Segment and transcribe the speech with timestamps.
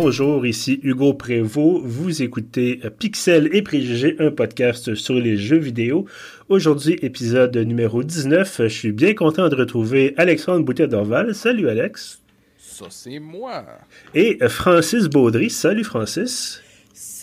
[0.00, 1.82] bonjour, ici Hugo Prévost.
[1.84, 6.06] Vous écoutez Pixel et Préjugés, un podcast sur les jeux vidéo.
[6.48, 8.60] Aujourd'hui, épisode numéro 19.
[8.62, 11.34] Je suis bien content de retrouver Alexandre Boutet-Dorval.
[11.34, 12.22] Salut Alex.
[12.58, 13.64] Ça, c'est moi.
[14.14, 15.50] Et Francis Baudry.
[15.50, 16.62] Salut Francis.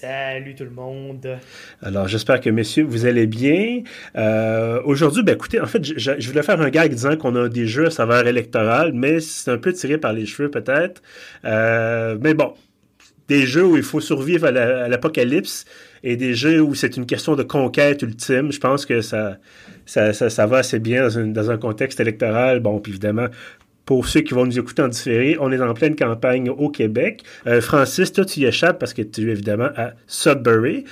[0.01, 1.25] Salut tout le monde.
[1.81, 3.81] Alors, j'espère que, messieurs, vous allez bien.
[4.17, 7.65] Euh, aujourd'hui, ben, écoutez, en fait, je, voulais faire un gag disant qu'on a des
[7.65, 11.01] jeux à saveur électorale, mais c'est un peu tiré par les cheveux, peut-être.
[11.45, 12.55] Euh, mais bon,
[13.29, 15.63] des jeux où il faut survivre à l'apocalypse
[16.03, 18.51] et des jeux où c'est une question de conquête ultime.
[18.51, 19.37] Je pense que ça,
[19.85, 22.59] ça, ça, va assez bien dans, dans, un contexte électoral.
[22.59, 23.27] Bon, puis évidemment,
[23.85, 27.23] pour ceux qui vont nous écouter en différé, on est en pleine campagne au Québec.
[27.47, 30.85] Euh, Francis, toi, tu y échappes parce que tu es évidemment à Sudbury.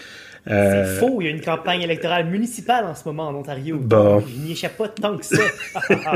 [0.49, 0.85] Euh...
[0.85, 3.77] C'est faux, il y a une campagne électorale municipale en ce moment en Ontario.
[3.79, 4.19] Bon.
[4.19, 5.41] Je n'y échappe pas tant que ça.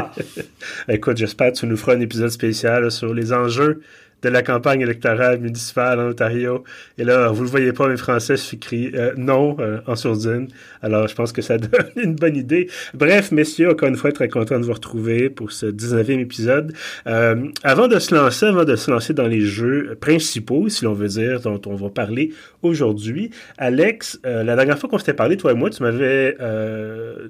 [0.89, 3.81] Écoute, j'espère que tu nous feras un épisode spécial sur les enjeux
[4.23, 6.63] de la campagne électorale municipale en Ontario.
[6.97, 10.47] Et là, vous le voyez pas, mais Français s'écrit euh, non euh, en sourdine.
[10.81, 12.69] Alors, je pense que ça donne une bonne idée.
[12.93, 16.73] Bref, messieurs, encore une fois, très content de vous retrouver pour ce 19e épisode.
[17.05, 20.93] Euh, avant de se lancer, avant de se lancer dans les jeux principaux, si l'on
[20.93, 25.37] veut dire, dont on va parler aujourd'hui, Alex, euh, la dernière fois qu'on s'était parlé,
[25.37, 26.35] toi et moi, tu m'avais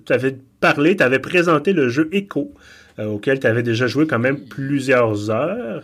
[0.06, 0.14] tu
[0.60, 2.54] parlé, tu avais présenté le jeu Echo.
[3.00, 5.84] Euh, auquel tu avais déjà joué quand même plusieurs heures.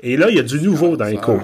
[0.00, 1.38] Et là, il y a du nouveau dans Echo.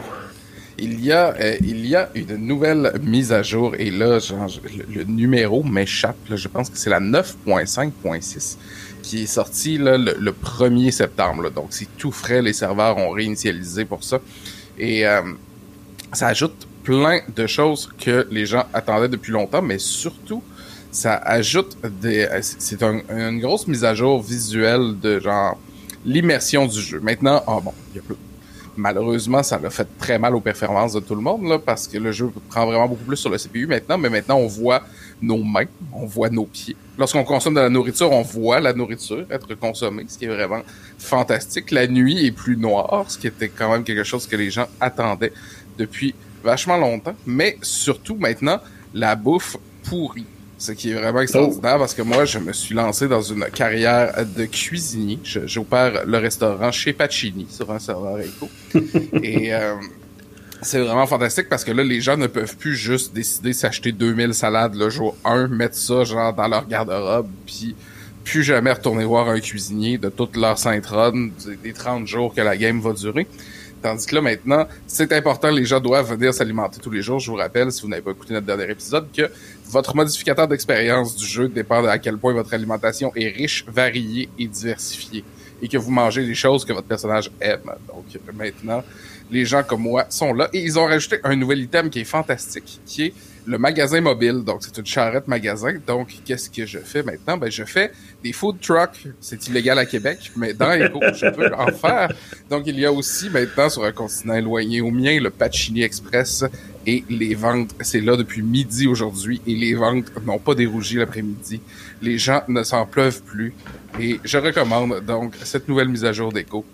[0.78, 4.48] Il y, a, euh, il y a une nouvelle mise à jour et là, genre,
[4.64, 6.16] le, le, numéro m'échappe.
[6.34, 8.56] Je pense que c'est la 9.5.6
[9.02, 11.42] qui est sortie là, le, le, 1er septembre.
[11.42, 11.50] Là.
[11.50, 12.40] Donc, c'est tout frais.
[12.40, 14.20] Les serveurs ont réinitialisé pour ça.
[14.78, 15.20] Et euh,
[16.14, 20.42] ça ajoute plein de choses que les gens attendaient depuis longtemps, mais surtout,
[20.90, 22.28] ça ajoute des.
[22.42, 25.58] C'est un, une grosse mise à jour visuelle de genre
[26.04, 27.00] l'immersion du jeu.
[27.00, 28.16] Maintenant, oh bon, il y a plus.
[28.76, 31.98] Malheureusement, ça l'a fait très mal aux performances de tout le monde, là, parce que
[31.98, 34.82] le jeu prend vraiment beaucoup plus sur le CPU maintenant, mais maintenant on voit
[35.20, 36.76] nos mains, on voit nos pieds.
[36.96, 40.62] Lorsqu'on consomme de la nourriture, on voit la nourriture être consommée, ce qui est vraiment
[40.98, 41.72] fantastique.
[41.72, 44.66] La nuit est plus noire, ce qui était quand même quelque chose que les gens
[44.80, 45.32] attendaient
[45.76, 47.14] depuis vachement longtemps.
[47.26, 48.60] Mais surtout maintenant,
[48.94, 50.26] la bouffe pourrie
[50.60, 54.12] ce qui est vraiment extraordinaire parce que moi, je me suis lancé dans une carrière
[54.36, 55.18] de cuisinier.
[55.24, 58.50] J'opère le restaurant chez Pacini sur un serveur Echo.
[59.22, 59.76] Et euh,
[60.60, 63.90] c'est vraiment fantastique parce que là, les gens ne peuvent plus juste décider de s'acheter
[63.92, 67.74] 2000 salades le jour 1, mettre ça genre dans leur garde-robe, puis
[68.24, 71.30] plus jamais retourner voir un cuisinier de toute leur sainte run
[71.64, 73.26] des 30 jours que la game va durer.
[73.82, 77.18] Tandis que là, maintenant, c'est important, les gens doivent venir s'alimenter tous les jours.
[77.18, 79.30] Je vous rappelle, si vous n'avez pas écouté notre dernier épisode, que
[79.68, 84.28] votre modificateur d'expérience du jeu dépend de à quel point votre alimentation est riche, variée
[84.38, 85.24] et diversifiée.
[85.62, 87.70] Et que vous mangez les choses que votre personnage aime.
[87.88, 88.04] Donc,
[88.34, 88.82] maintenant,
[89.30, 90.48] les gens comme moi sont là.
[90.52, 93.14] Et ils ont rajouté un nouvel item qui est fantastique, qui est
[93.46, 94.42] le magasin mobile.
[94.44, 95.74] Donc, c'est une charrette magasin.
[95.86, 97.36] Donc, qu'est-ce que je fais maintenant?
[97.36, 97.92] Ben, je fais
[98.22, 99.06] des food trucks.
[99.20, 102.12] C'est illégal à Québec, mais dans Echo, je peux en faire.
[102.48, 106.44] Donc, il y a aussi maintenant sur un continent éloigné au mien, le Pacini Express
[106.86, 107.74] et les ventes.
[107.80, 111.60] C'est là depuis midi aujourd'hui et les ventes n'ont pas dérougi l'après-midi.
[112.02, 113.52] Les gens ne s'en pleuvent plus.
[113.98, 116.64] Et je recommande donc cette nouvelle mise à jour d'Echo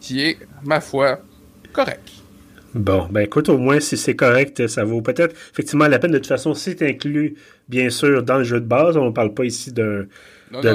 [0.00, 1.20] qui est, ma foi,
[1.72, 2.17] correcte.
[2.74, 6.10] Bon, ben écoute, au moins, si c'est correct, ça vaut peut-être effectivement la peine.
[6.10, 7.34] De toute façon, c'est inclus,
[7.68, 8.96] bien sûr, dans le jeu de base.
[8.96, 10.06] On ne parle pas ici d'un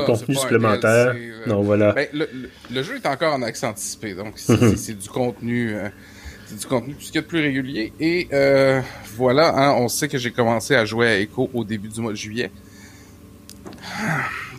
[0.05, 1.13] contenu supplémentaire.
[1.13, 1.93] DLC, euh, non, voilà.
[1.93, 5.75] Ben, le, jeu est encore en accès anticipé, donc c'est du contenu...
[5.75, 5.89] Euh,
[6.45, 7.93] c'est du contenu tout ce qu'il y a de plus régulier.
[7.99, 8.81] Et euh,
[9.15, 12.11] voilà, hein, on sait que j'ai commencé à jouer à Echo au début du mois
[12.11, 12.51] de juillet.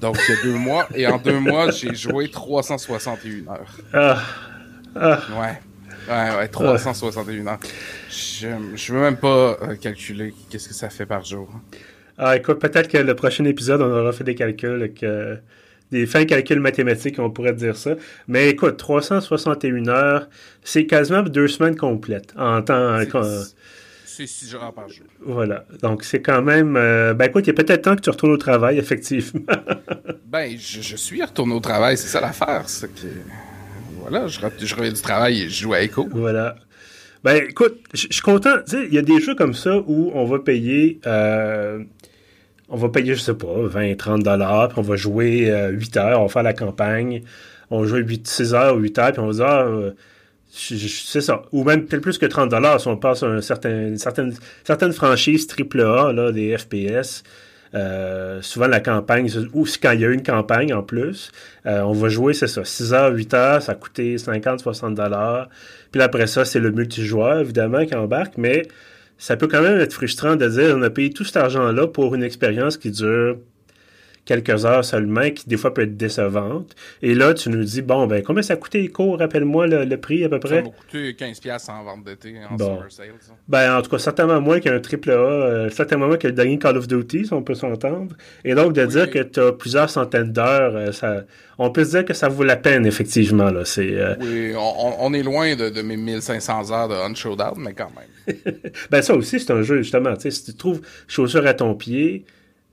[0.01, 0.89] Donc, il y a deux mois.
[0.95, 3.79] Et en deux mois, j'ai joué 361 heures.
[3.93, 4.23] Ah.
[4.97, 5.21] Ah.
[5.41, 5.61] Ouais.
[6.09, 7.59] Ouais, ouais, 361 heures.
[8.11, 11.49] Je, je veux même pas euh, calculer qu'est-ce que ça fait par jour.
[12.19, 15.39] Ah, écoute, peut-être que le prochain épisode, on aura fait des calculs, que
[15.91, 17.95] des fins calculs mathématiques, on pourrait dire ça.
[18.29, 20.29] Mais écoute, 361 heures,
[20.63, 22.99] c'est quasiment deux semaines complètes en temps.
[24.05, 25.07] C'est 6 heures par jour.
[25.27, 25.65] Voilà.
[25.83, 26.77] Donc, c'est quand même.
[26.77, 29.41] Euh, ben, écoute, il y a peut-être temps que tu retournes au travail, effectivement.
[30.27, 32.69] ben, je, je, suis retourné au travail, c'est ça l'affaire.
[32.69, 33.09] C'est que.
[34.09, 34.39] Voilà, je,
[34.75, 36.07] reviens du travail et je joue à Echo.
[36.11, 36.57] Voilà.
[37.23, 38.57] Ben, écoute, je suis content.
[38.71, 41.01] Il y a des jeux comme ça où on va payer.
[41.07, 41.83] Euh,
[42.69, 42.77] on
[43.15, 46.43] sais pas, 20, 30 dollars, puis on va jouer euh, 8 heures, on va faire
[46.43, 47.23] la campagne,
[47.71, 49.91] on va jouer 8, 6 heures ou 8 heures, puis on va dire, ah, euh,
[50.51, 51.43] c'est ça.
[51.53, 54.35] Ou même peut-être plus que 30 dollars si on passe un certain, une certaine,
[54.65, 57.23] certaines franchises AAA, des FPS.
[57.75, 61.33] Euh, souvent, la campagne, ou quand il y a une campagne en plus,
[61.67, 64.95] euh, on va jouer, c'est ça, 6 heures, 8 heures, ça a coûté 50, 60
[64.95, 65.49] dollars.
[65.91, 68.63] Puis après ça, c'est le multijoueur, évidemment, qui embarque, mais
[69.19, 72.15] ça peut quand même être frustrant de dire on a payé tout cet argent-là pour
[72.15, 73.39] une expérience qui dure
[74.25, 76.75] quelques heures seulement, qui des fois peut être décevante.
[77.03, 78.91] Et là, tu nous dis, bon, ben, combien ça a coûté?
[78.97, 80.57] Rappelle-moi le, prix à peu près?
[80.57, 83.09] Ça m'a coûté 15$ en vente d'été, en summer sales.
[83.49, 86.59] Ben, en tout cas, certainement moins qu'un triple A, euh, certainement moins que le dernier
[86.59, 88.17] Call of Duty, si on peut s'entendre.
[88.45, 91.25] Et donc, de dire que tu as plusieurs centaines d'heures, euh, ça,
[91.59, 93.51] on peut se dire que ça vaut la peine, effectivement.
[93.51, 93.65] Là.
[93.65, 97.91] C'est, euh, Oui, on, est loin de, de, mes 1500 heures de Unshowdown, mais quand
[97.95, 98.37] même.
[98.91, 100.15] ben, ça aussi, c'est un jeu, justement.
[100.19, 102.25] Si tu trouves chaussures à ton pied,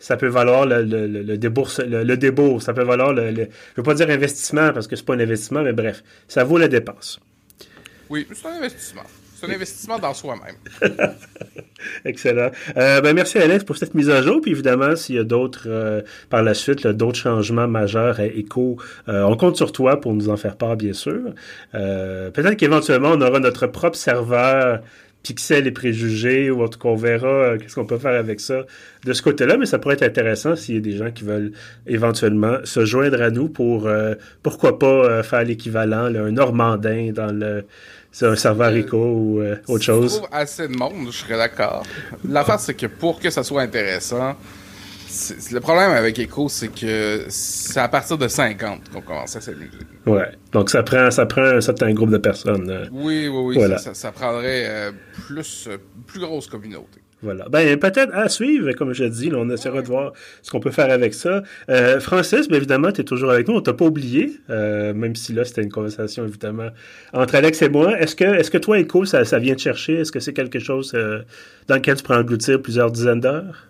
[0.01, 3.83] ça peut valoir le, le, le, débourse, le, débourse, ça peut valoir le, Je veux
[3.83, 7.19] pas dire investissement parce que c'est pas un investissement, mais bref, ça vaut la dépense.
[8.09, 9.03] Oui, c'est un investissement.
[9.35, 10.55] C'est un investissement dans soi-même.
[12.05, 12.51] Excellent.
[12.77, 14.39] Euh, ben merci Alex pour cette mise à jour.
[14.41, 18.77] Puis évidemment, s'il y a d'autres euh, par la suite, d'autres changements majeurs à Echo,
[19.07, 21.33] euh, on compte sur toi pour nous en faire part, bien sûr.
[21.71, 24.81] Peut-être qu'éventuellement, on aura notre propre serveur
[25.23, 28.39] pixels et préjugés, ou en tout cas, on verra euh, qu'est-ce qu'on peut faire avec
[28.39, 28.65] ça
[29.05, 31.51] de ce côté-là, mais ça pourrait être intéressant s'il y a des gens qui veulent
[31.87, 37.31] éventuellement se joindre à nous pour, euh, pourquoi pas, euh, faire l'équivalent, un Normandin dans
[37.31, 37.65] le
[38.23, 40.11] un serveur ICO ou autre chose.
[40.11, 41.83] Si trouve assez de monde, je serais d'accord.
[42.27, 44.35] L'affaire, c'est que pour que ça soit intéressant,
[45.51, 49.79] le problème avec Echo, c'est que c'est à partir de 50 qu'on commence à s'amuser.
[50.05, 50.29] Ouais.
[50.51, 52.69] Donc ça prend, ça prend un certain groupe de personnes.
[52.69, 53.75] Euh, oui, oui, oui.
[53.93, 54.91] Ça, prendrait euh,
[55.27, 55.77] plus, euh,
[56.07, 57.01] plus grosse communauté.
[57.23, 57.47] Voilà.
[57.49, 59.31] Ben, peut-être à suivre, comme je dis.
[59.35, 61.43] on essaiera de voir ce qu'on peut faire avec ça.
[61.99, 63.53] Francis, bien évidemment, tu es toujours avec nous.
[63.53, 66.69] On t'a pas oublié, même si là, c'était une conversation, évidemment,
[67.13, 67.95] entre Alex et moi.
[67.99, 69.97] Est-ce que, est-ce que toi, Echo, ça, ça vient te chercher?
[69.97, 70.97] Est-ce que c'est quelque chose
[71.67, 73.67] dans lequel tu prends engloutir plusieurs dizaines d'heures?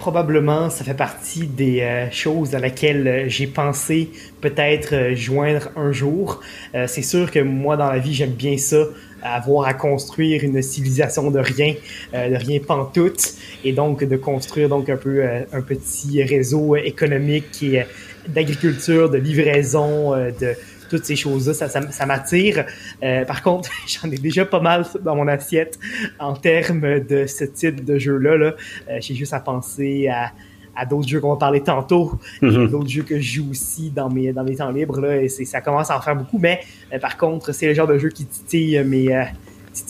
[0.00, 4.08] Probablement, ça fait partie des euh, choses à laquelle euh, j'ai pensé
[4.40, 6.40] peut-être euh, joindre un jour.
[6.86, 8.84] c'est sûr que moi, dans la vie, j'aime bien ça,
[9.22, 11.74] avoir à construire une civilisation de rien,
[12.14, 17.84] de rien pantoute, et donc de construire donc un peu un petit réseau économique et
[18.26, 20.54] d'agriculture, de livraison, de
[20.90, 22.66] toutes ces choses-là, ça, ça, m'attire.
[23.02, 25.78] Euh, par contre, j'en ai déjà pas mal dans mon assiette
[26.18, 28.36] en termes de ce type de jeu-là.
[28.36, 28.54] Là.
[28.88, 30.32] Euh, j'ai juste à penser à,
[30.76, 32.70] à d'autres jeux qu'on va parler tantôt, mm-hmm.
[32.70, 35.00] d'autres jeux que je joue aussi dans mes, dans mes temps libres.
[35.00, 36.60] Là, et ça commence à en faire beaucoup, mais
[36.92, 39.26] euh, par contre, c'est le genre de jeu qui titille mes,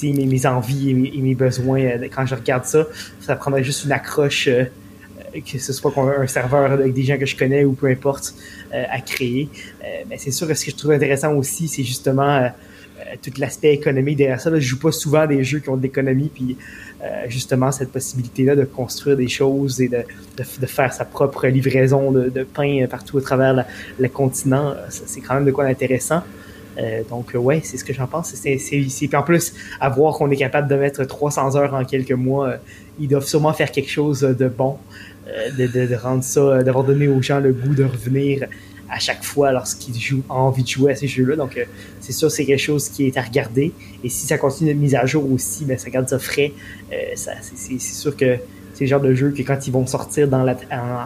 [0.03, 1.81] mes, mes, envies et mes, et mes besoins
[2.15, 2.85] quand je regarde ça.
[3.21, 4.49] Ça prendrait juste une accroche
[5.33, 8.35] que ce soit un serveur avec des gens que je connais ou peu importe,
[8.75, 9.49] euh, à créer.
[9.83, 12.49] Euh, mais c'est sûr que ce que je trouve intéressant aussi, c'est justement euh,
[13.23, 14.51] tout l'aspect économique derrière ça.
[14.51, 16.57] Là, je joue pas souvent des jeux qui ont de l'économie, puis
[17.29, 20.03] justement cette possibilité-là de construire des choses et de,
[20.37, 23.65] de, faire sa propre livraison de, pain partout à travers
[23.99, 26.23] le continent, c'est quand même de quoi d'intéressant.
[27.09, 28.35] Donc, ouais, c'est ce que j'en pense.
[28.35, 32.57] C'est en plus, à voir qu'on est capable de mettre 300 heures en quelques mois,
[32.99, 34.77] ils doivent sûrement faire quelque chose de bon.
[35.37, 38.47] Euh, de, rendre ça, euh, d'avoir donné aux gens le goût de revenir
[38.89, 41.37] à chaque fois lorsqu'ils jouent, ont envie de jouer à ces jeux-là.
[41.37, 41.65] Donc, euh,
[42.01, 43.73] c'est sûr, c'est quelque chose qui est à regarder.
[44.03, 46.53] Et si ça continue d'être mise à jour aussi, ben, ça garde ça frais.
[47.15, 48.37] c'est sûr que
[48.75, 50.57] c'est le genre de jeu que quand ils vont sortir dans la,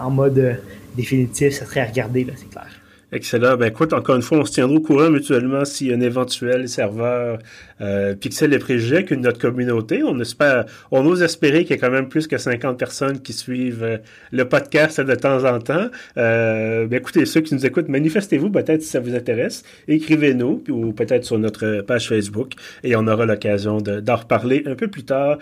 [0.03, 0.59] en, mode
[0.97, 2.69] définitif, ça serait à regarder, c'est clair.
[3.14, 3.56] Excellent.
[3.56, 7.38] Ben écoute, encore une fois, on se tiendra au courant mutuellement si un éventuel serveur
[7.80, 10.02] euh, Pixel et préjugés avec notre communauté.
[10.02, 13.33] On espère, on ose espérer qu'il y a quand même plus que 50 personnes qui
[13.33, 13.99] suivent euh,
[14.33, 15.90] le podcast de temps en temps.
[16.16, 19.62] Euh, ben écoutez, ceux qui nous écoutent, manifestez-vous peut-être si ça vous intéresse.
[19.87, 24.88] Écrivez-nous ou peut-être sur notre page Facebook et on aura l'occasion d'en reparler un peu
[24.88, 25.38] plus tard.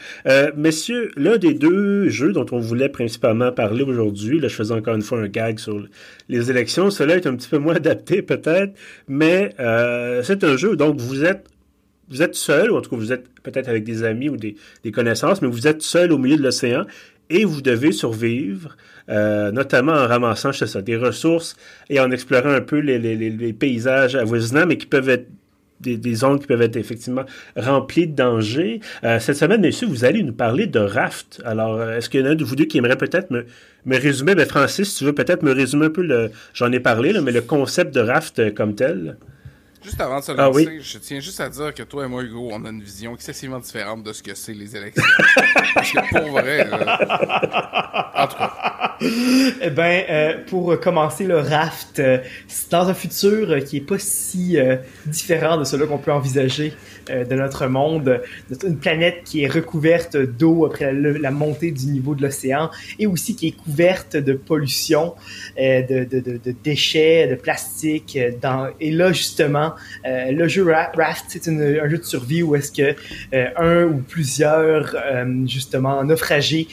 [0.57, 4.95] Messieurs, l'un des deux jeux dont on voulait principalement parler aujourd'hui, là je faisais encore
[4.95, 5.83] une fois un gag sur
[6.29, 8.75] les élections, cela est un petit peu moins adapté peut-être,
[9.09, 11.47] mais euh, c'est un jeu, donc vous êtes
[12.09, 14.55] vous êtes seul, ou en tout cas vous êtes peut-être avec des amis ou des,
[14.93, 16.85] connaissances, mais vous êtes seul au milieu de l'océan
[17.31, 18.77] et vous devez survivre,
[19.09, 21.57] euh, notamment en ramassant, ça, des ressources
[21.89, 25.27] et en explorant un peu les, les, les paysages avoisinants, mais qui peuvent être
[25.83, 27.25] des, des, zones qui peuvent être effectivement
[27.57, 28.81] remplies de dangers.
[29.05, 31.43] Euh, cette semaine, messieurs, vous allez nous parler de raft.
[31.45, 33.45] Alors, est-ce qu'il y en a un de vous deux qui aimerait peut-être me,
[33.85, 34.35] me résumer?
[34.35, 37.33] Ben, Francis, tu veux peut-être me résumer un peu le, j'en ai parlé, là, mais
[37.33, 39.17] le concept de raft euh, comme tel?
[39.83, 42.23] Juste avant de se ah lancer, je tiens juste à dire que toi et moi,
[42.23, 45.03] Hugo, on a une vision excessivement différente de ce que c'est les élections.
[45.75, 46.69] Parce que pour vrai,
[48.15, 48.97] en tout cas,
[49.61, 53.99] eh ben, euh, pour commencer le raft, euh, c'est dans un futur qui est pas
[53.99, 54.57] si
[55.07, 56.75] différent de celui qu'on peut envisager
[57.09, 58.21] de notre monde,
[58.65, 63.35] une planète qui est recouverte d'eau après la, montée du niveau de l'océan et aussi
[63.35, 65.15] qui est couverte de pollution,
[65.57, 68.19] de, de, de, de, déchets, de plastique.
[68.41, 69.73] Dans, et là justement,
[70.05, 72.95] le jeu Raft, c'est un jeu de survie où est-ce que
[73.57, 74.95] un ou plusieurs
[75.47, 76.69] justement naufragés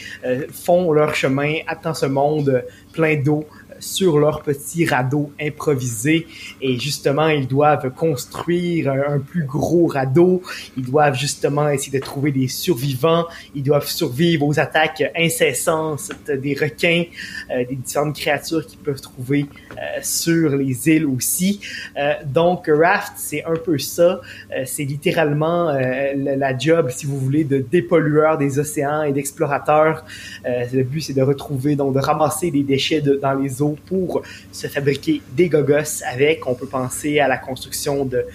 [0.52, 2.64] font leur chemin, attendent ce monde
[3.00, 3.46] plein d'eau
[3.79, 6.27] sur leur petit radeau improvisé
[6.62, 10.41] et justement ils doivent construire un, plus gros radeau,
[10.77, 13.25] ils doivent justement essayer de trouver des survivants,
[13.56, 17.03] ils doivent survivre aux attaques incessantes des requins,
[17.51, 21.62] euh, des différentes créatures qu'ils peuvent trouver euh, sur les îles aussi.
[21.98, 24.22] Euh, donc Raft c'est un peu ça,
[24.65, 30.03] c'est littéralement la, job si vous voulez de dépollueur des océans et d'explorateurs.
[30.46, 34.67] le but c'est de retrouver donc de ramasser des déchets dans les eaux pour se
[34.67, 36.48] fabriquer des gogos avec.
[36.48, 38.25] On peut penser à la construction de,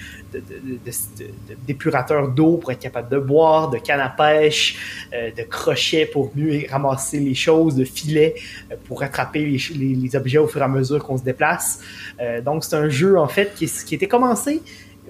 [1.66, 6.30] d'épurateurs d'eau pour être capable de boire, de canne à pêche, euh, de crochets pour
[6.34, 8.34] mieux ramasser les choses, de filets
[8.70, 11.80] euh, pour attraper les, objets au fur et à mesure qu'on se déplace.
[12.20, 14.62] Euh, donc c'est un jeu en fait qui, était commencé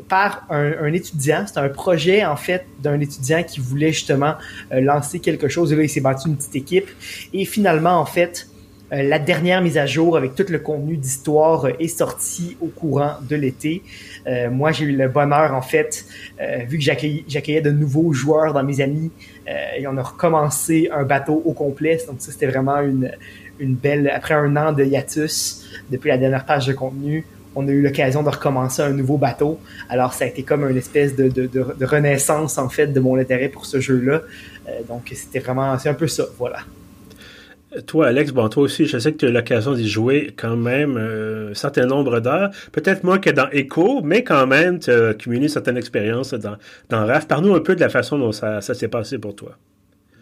[0.09, 1.45] par un, étudiant.
[1.47, 4.35] C'est un projet, en fait, d'un étudiant qui voulait justement
[4.71, 5.73] lancer quelque chose.
[5.73, 6.91] Et là, il s'est battu une petite équipe.
[7.33, 8.49] Et finalement, en fait,
[9.03, 13.15] la dernière mise à jour avec tout le contenu d'histoire euh, est sortie au courant
[13.29, 13.83] de l'été.
[14.27, 16.07] Euh, moi, j'ai eu le bonheur, en fait,
[16.69, 19.11] vu que j'accueillais de nouveaux joueurs dans mes amis,
[19.47, 21.99] et on a recommencé un bateau au complet.
[22.07, 23.11] Donc ça, c'était vraiment une,
[23.61, 24.11] belle...
[24.15, 28.23] Après un an de hiatus, depuis la dernière page de contenu, on a eu l'occasion
[28.23, 29.61] de recommencer un nouveau bateau.
[29.89, 33.67] Alors, ça a été comme une espèce de, renaissance, en fait, de mon intérêt pour
[33.67, 34.23] ce jeu-là.
[34.89, 35.79] donc, c'était vraiment...
[35.79, 36.61] C'est un peu ça, voilà.
[37.87, 40.57] Toi, Alex, bon, toi aussi, je sais que tu as eu l'occasion d'y jouer quand
[40.57, 42.51] même euh, un certain nombre d'heures.
[42.73, 46.57] Peut-être moins que dans Echo, mais quand même, tu as cumulé certaines expériences dans,
[46.89, 47.27] dans RAF.
[47.27, 49.57] Parle-nous un peu de la façon dont ça, s'est passé pour toi.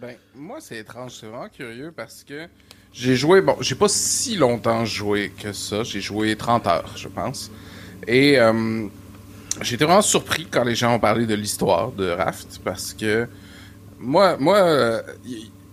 [0.00, 1.12] Ben, moi, c'est étrange.
[1.20, 2.46] C'est vraiment curieux parce que
[2.92, 5.82] j'ai joué, bon, j'ai pas si longtemps joué que ça.
[5.82, 7.50] J'ai joué 30 heures, je pense.
[8.06, 8.86] Et euh,
[9.60, 13.28] été vraiment surpris quand les gens ont parlé de l'histoire de Raft parce que
[13.98, 15.02] moi, moi, euh,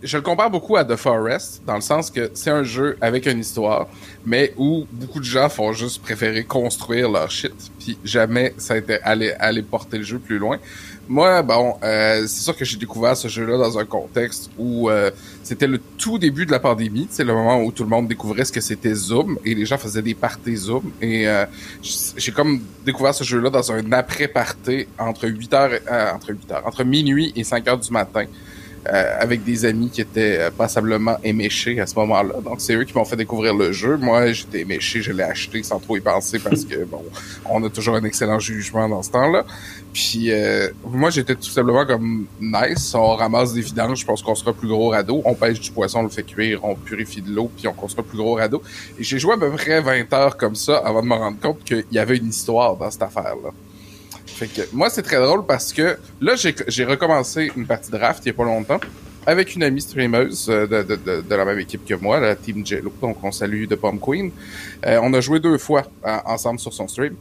[0.02, 3.26] je le compare beaucoup à The Forest, dans le sens que c'est un jeu avec
[3.26, 3.88] une histoire,
[4.26, 8.78] mais où beaucoup de gens font juste préférer construire leur shit, puis jamais ça a
[8.78, 10.58] été aller, porter le jeu plus loin.
[11.10, 15.10] Moi, bon, euh, c'est sûr que j'ai découvert ce jeu-là dans un contexte où euh,
[15.44, 18.46] c'était le tout début de la pandémie, c'est le moment où tout le monde découvrait
[18.46, 21.46] ce que c'était Zoom, et les gens faisaient des parties Zoom, et euh,
[21.82, 25.72] j'ai comme découvert ce jeu-là dans un après-party entre 8 heures,
[26.16, 28.26] entre 8 heures, entre minuit et 5 heures du matin.
[28.88, 32.36] Euh, avec des amis qui étaient euh, passablement éméchés à ce moment-là.
[32.44, 33.98] Donc, c'est eux qui m'ont fait découvrir le jeu.
[33.98, 37.04] Moi, j'étais éméché, je l'ai acheté sans trop y penser parce que, bon,
[37.46, 39.44] on a toujours un excellent jugement dans ce temps-là.
[39.92, 42.96] Puis, euh, moi, j'étais tout simplement comme nice.
[42.96, 45.22] On ramasse des vidanges, je pense qu'on sera plus gros radeau.
[45.26, 48.06] On pêche du poisson, on le fait cuire, on purifie de l'eau, puis on construit
[48.06, 48.64] plus gros radeau.
[48.98, 51.66] Et j'ai joué à peu près 20 heures comme ça avant de me rendre compte
[51.66, 53.52] qu'il y avait une histoire dans cette affaire-là.
[54.40, 58.24] Fait que moi, c'est très drôle parce que là, j'ai recommencé une partie de draft
[58.24, 58.80] il y a pas longtemps
[59.28, 62.66] avec une amie streameuse euh, de, de, de, la même équipe que moi, la Team
[62.66, 62.94] Jello.
[63.02, 64.32] Donc, on salue de Bomb Queen.
[64.86, 65.84] Euh, on a joué deux fois
[66.26, 67.16] ensemble sur son stream.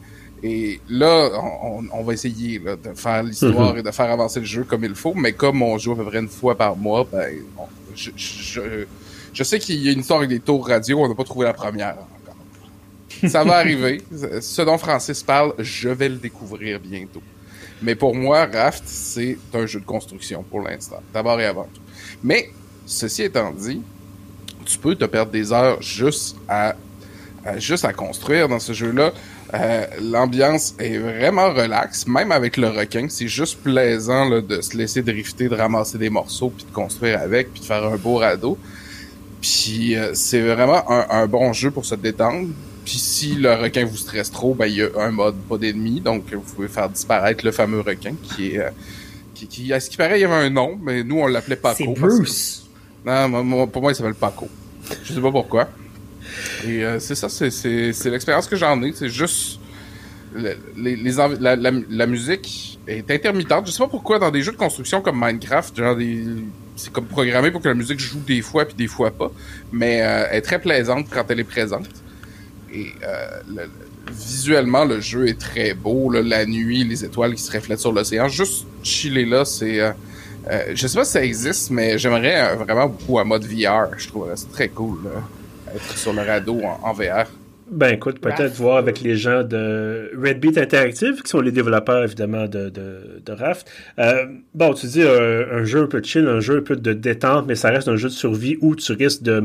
[0.45, 1.29] Et là,
[1.65, 3.81] on, on va essayer là, de faire l'histoire mhm.
[3.81, 5.13] et de faire avancer le jeu comme il faut.
[5.15, 7.35] Mais comme on joue à peu près une fois par mois, ben,
[7.97, 8.61] je, je,
[9.33, 11.01] je, sais qu'il y a une histoire avec des tours radio.
[11.01, 11.97] On n'a pas trouvé la première.
[13.29, 14.03] Ça va arriver.
[14.41, 17.23] Ce dont Francis parle, je vais le découvrir bientôt.
[17.83, 21.81] Mais pour moi, Raft, c'est un jeu de construction pour l'instant, d'abord et avant tout.
[22.23, 22.51] Mais,
[22.87, 23.81] ceci étant dit,
[24.65, 26.75] tu peux te perdre des heures juste à,
[27.57, 29.13] juste à construire dans ce jeu-là.
[29.55, 33.07] Euh, l'ambiance est vraiment relaxe, même avec le requin.
[33.09, 37.53] C'est juste plaisant de se laisser drifter, de ramasser des morceaux, puis de construire avec,
[37.53, 38.59] puis de faire un beau radeau.
[39.41, 42.49] Puis euh, c'est vraiment un, bon jeu pour se détendre.
[42.89, 46.01] Puis si le requin vous stresse trop, ben il y a un mode pas d'ennemi,
[46.01, 48.71] donc vous pouvez faire disparaître le fameux requin qui est euh,
[49.35, 51.57] qui, qui à ce qui paraît il y avait un nom, mais nous on l'appelait
[51.57, 51.77] Paco.
[51.77, 52.67] C'est Bruce.
[53.05, 54.49] Non, pour moi il s'appelle Paco.
[55.05, 55.69] Je sais pas pourquoi.
[56.65, 58.95] Et euh, c'est ça, c'est c'est l'expérience que j'en ai.
[58.95, 59.61] C'est juste
[60.35, 63.67] les, les, la, la, musique est intermittente.
[63.67, 66.25] Je sais pas pourquoi dans des jeux de construction comme Minecraft, genre des
[66.75, 69.31] c'est comme programmé pour que la musique joue des fois puis des fois pas,
[69.73, 71.87] mais euh, elle est très plaisante quand elle est présente.
[72.73, 73.67] Et euh,
[74.11, 76.11] visuellement, le jeu est très beau.
[76.11, 78.29] la nuit, les étoiles qui se reflètent sur l'océan.
[78.29, 79.81] Juste chiller là, c'est...
[79.81, 79.91] Euh,
[80.51, 83.99] euh, je sais pas si ça existe, mais j'aimerais vraiment beaucoup un mode VR.
[83.99, 84.99] Je trouve c'est très cool.
[85.75, 87.27] être sur le radeau en, VR.
[87.71, 92.05] Ben écoute, peut-être voir avec les gens de Red Beat Interactive, qui sont les développeurs
[92.05, 93.71] évidemment de, de, de Raft.
[93.99, 97.47] Euh, bon, tu dis un, jeu un peu chill, un jeu un peu de détente,
[97.47, 99.41] mais ça reste un jeu de survie où tu risques de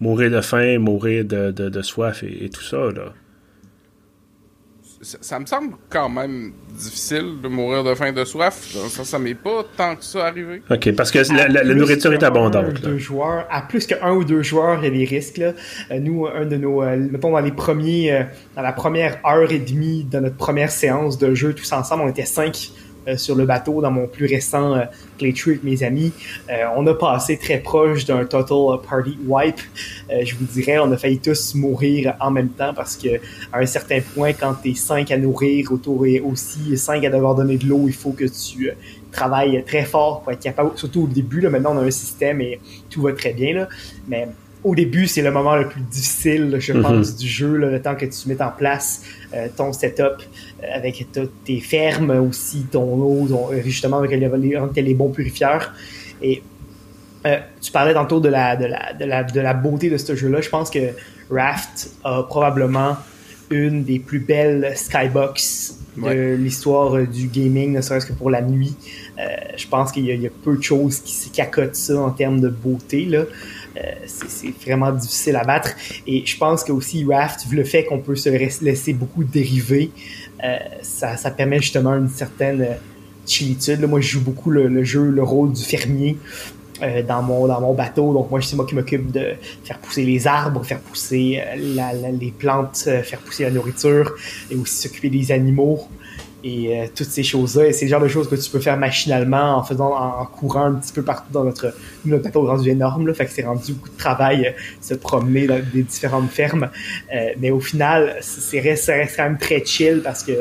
[0.00, 2.76] mourir de faim, mourir de, de soif et, et, tout ça.
[2.76, 3.12] Là
[5.02, 8.76] ça, me semble quand même difficile de mourir de faim de soif.
[8.88, 10.62] Ça, ça m'est pas tant que ça arrivé.
[10.70, 12.80] OK, parce que la, nourriture est abondante.
[12.82, 15.38] Deux joueurs, à plus qu'un ou deux joueurs, il y a des risques.
[15.38, 15.52] Là.
[15.90, 18.22] Euh, nous, un de nos, euh, mettons dans les premiers, euh,
[18.56, 22.08] dans la première heure et demie de notre première séance de jeu tous ensemble, on
[22.08, 22.70] était cinq
[23.16, 24.84] sur le bateau dans mon plus récent euh,
[25.18, 26.12] playthrough avec mes amis.
[26.50, 29.60] Euh, on a passé très proche d'un total party wipe.
[30.10, 33.08] je vous dirais, on a failli tous mourir en même temps parce que
[33.52, 37.10] à un certain point, quand tu es cinq à nourrir autour et aussi cinq à
[37.10, 38.70] devoir donner de l'eau, il faut que tu
[39.10, 42.40] travailles très fort pour être capable, surtout au début, là, maintenant on a un système
[42.40, 43.68] et tout va très bien, là,
[44.08, 44.28] mais
[44.62, 46.82] au début, c'est le moment le plus difficile, je mhm.
[46.82, 49.02] pense, du jeu, le temps que tu mets en place
[49.34, 51.06] euh, ton setup euh, avec
[51.44, 55.72] tes fermes aussi, ton eau, euh, justement avec les, les, bons purifieurs.
[56.22, 56.42] Et
[57.60, 60.40] tu parlais tantôt de la, de, la, de, la, de la beauté de ce jeu-là.
[60.40, 60.90] Je pense que
[61.30, 62.96] Raft a probablement
[63.50, 68.74] une des plus belles skybox de l'histoire du gaming, ne serait-ce que pour la nuit.
[69.56, 72.40] je pense qu'il y, y, a peu de choses qui, qui accotent ça en termes
[72.40, 73.04] de beauté.
[73.04, 73.24] Là.
[73.76, 75.70] Euh, c'est vraiment difficile à battre.
[76.06, 78.28] Et je pense que aussi Raft, le fait qu'on peut se
[78.64, 79.90] laisser beaucoup dériver,
[80.42, 82.74] euh, ça, ça, permet justement une certaine euh,
[83.26, 83.80] chillitude.
[83.86, 86.16] moi, je joue beaucoup le, jeu, le rôle du fermier.
[87.06, 89.34] dans mon dans mon bateau donc moi c'est moi qui m'occupe de
[89.66, 94.14] faire pousser les arbres faire pousser les plantes faire pousser la nourriture
[94.50, 95.78] et aussi s'occuper des animaux
[96.42, 97.66] et euh, toutes ces choses-là.
[97.66, 100.64] Et c'est le genre de choses que tu peux faire machinalement en faisant, en, courant
[100.64, 103.14] un petit peu partout dans notre, notre bateau rendu énorme, là.
[103.14, 106.70] Fait que c'est rendu beaucoup de travail euh, se promener dans des différentes fermes.
[107.14, 110.32] Euh, mais au final, c'est reste, ça reste quand même très chill parce que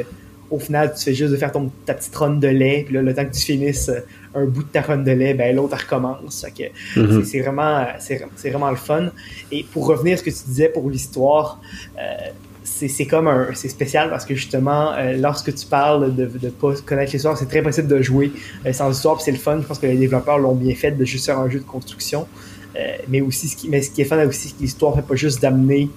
[0.49, 3.03] au final, tu fais juste de faire ton, ta petite ronde de lait, puis là,
[3.03, 3.91] le temps que tu finisses
[4.33, 6.43] un bout de ta ronde de lait, ben l'autre recommence.
[6.43, 7.23] Fait que mm-hmm.
[7.23, 9.11] c'est vraiment, c'est vraiment le fun.
[9.51, 11.61] Et pour revenir à ce que tu disais pour l'histoire,
[12.87, 16.73] c'est comme un c'est spécial parce que justement euh, lorsque tu parles de ne pas
[16.85, 18.31] connaître l'histoire c'est très possible de jouer
[18.65, 21.05] euh, sans histoire c'est le fun je pense que les développeurs l'ont bien fait de
[21.05, 22.27] juste faire un jeu de construction
[22.75, 25.01] euh, mais aussi ce qui mais ce qui est fun aussi c'est que l'histoire fait
[25.01, 25.89] pas juste d'amener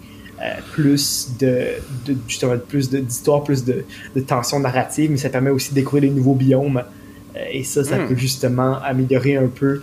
[0.72, 1.66] plus de,
[2.04, 3.84] de, justement plus d'histoire plus de,
[4.16, 6.82] de, tension narrative mais ça permet aussi de découvrir des nouveaux biomes
[7.50, 8.08] et ça, ça hmm.
[8.08, 9.80] peut justement améliorer un peu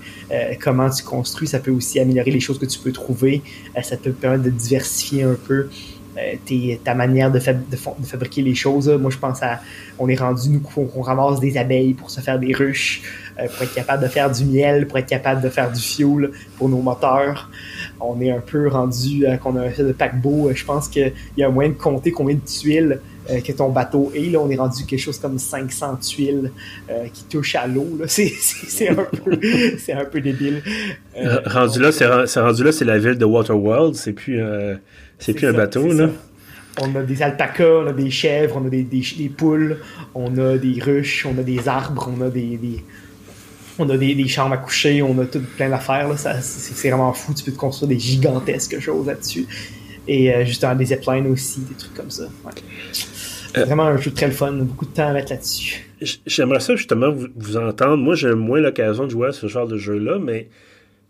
[0.61, 1.47] comment tu construis.
[1.47, 3.41] Ça peut aussi améliorer les choses que tu peux trouver.
[3.81, 5.67] ça peut permettre de diversifier un peu
[6.19, 8.89] euh, ta manière de, fabriquer les choses.
[8.89, 9.59] Moi, je pense à.
[9.97, 13.01] On est rendu, nous, qu'on ramasse des abeilles pour se faire des ruches,
[13.39, 16.31] euh, pour être capable de faire du miel, pour être capable de faire du fuel
[16.57, 17.49] pour nos moteurs.
[17.99, 20.51] On est un peu rendu euh, qu'on a un fait de paquebot.
[20.53, 22.99] Je pense qu'il y a un moyen de compter combien de tuiles
[23.45, 24.31] que ton bateau est.
[24.31, 26.51] Là, on est rendu quelque chose comme 500 tuiles
[27.13, 27.87] qui touchent à l'eau.
[28.07, 29.31] C'est un, peu,
[29.93, 30.63] un peu débile.
[31.45, 33.95] rendu, là, c'est rendu là, c'est la ville de Waterworld.
[33.95, 34.41] C'est plus.
[35.19, 36.09] C'est plus un bateau, là.
[36.81, 39.79] On a des alpacas, on a des chèvres, on a des, des, poules,
[40.15, 42.83] on a des ruches, on a des arbres, on a des,
[43.77, 46.09] on a des, chambres à coucher, on a tout plein d'affaires.
[46.41, 47.33] C'est vraiment fou.
[47.33, 49.45] Tu peux te construire des gigantesques choses là-dessus.
[50.07, 52.23] Et euh, justement, des ziplines aussi, des trucs comme ça.
[53.57, 54.51] Euh, vraiment un jeu très le fun.
[54.51, 55.89] Beaucoup de temps à mettre là-dessus.
[56.25, 57.97] J'aimerais ça justement vous, vous entendre.
[57.97, 60.49] Moi, j'ai moins l'occasion de jouer à ce genre de jeu-là, mais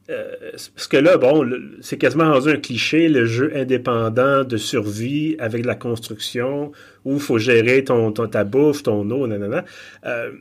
[0.09, 1.47] euh, parce que là, bon,
[1.81, 6.71] c'est quasiment rendu un cliché, le jeu indépendant de survie avec de la construction,
[7.05, 9.65] où il faut gérer ton, ton, ta bouffe, ton eau, nanana.
[10.05, 10.31] Euh,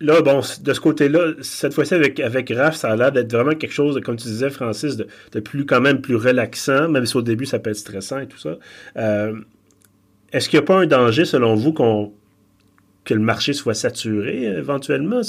[0.00, 3.54] là, bon, de ce côté-là, cette fois-ci avec, avec Raph, ça a l'air d'être vraiment
[3.54, 7.16] quelque chose, comme tu disais, Francis, de, de, plus quand même plus relaxant, même si
[7.16, 8.56] au début ça peut être stressant et tout ça.
[8.96, 9.34] Euh,
[10.32, 12.12] est-ce qu'il n'y a pas un danger, selon vous, qu'on
[13.04, 15.22] que le marché soit saturé éventuellement?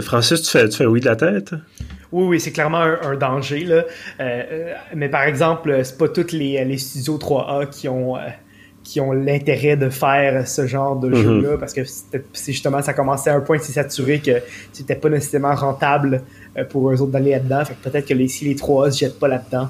[0.00, 1.52] Francis, tu fais, tu fais oui de la tête?
[2.12, 3.64] Oui, oui, c'est clairement un, danger.
[3.64, 3.74] Là.
[3.76, 3.84] Euh,
[4.20, 8.20] euh, mais par exemple, c'est pas tous les, les, studios 3A qui ont, euh,
[8.82, 11.14] qui ont l'intérêt de faire ce genre de mhm.
[11.14, 15.08] jeu-là parce que c'est justement, ça commençait à un point si saturé que c'était pas
[15.08, 16.22] nécessairement rentable
[16.70, 17.62] pour eux autres d'aller là-dedans.
[17.82, 19.68] Peut-être que les, si les 3A se jettent pas là-dedans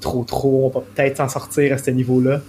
[0.00, 2.40] trop trop, on va peut-être s'en sortir à ce niveau-là.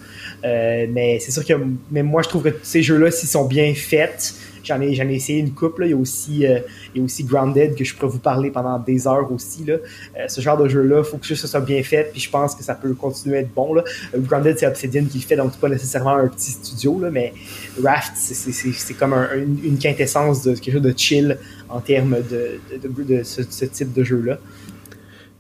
[0.44, 1.54] mais c'est sûr que
[1.92, 4.34] mais moi je trouve que ces jeux-là, s'ils sont bien faits,
[4.64, 5.86] J'en ai, ai essayé une couple.
[5.86, 6.60] Il, y a aussi, euh,
[6.94, 9.66] il y a aussi Grounded que je pourrais vous parler pendant des heures aussi.
[9.66, 9.76] Là.
[9.76, 12.10] Euh, ce genre de jeu-là, faut que ça soit bien fait.
[12.12, 13.74] Puis je pense que ça peut continuer à être bon.
[13.74, 13.84] Là.
[14.14, 17.00] Euh, Grounded, c'est Obsidian qui le fait, donc c'est pas nécessairement un petit studio.
[17.00, 17.34] Là, mais
[17.84, 21.38] Raft, c'est comme une, quintessence de quelque chose de chill
[21.70, 24.38] en termes de, ce, type de jeu-là.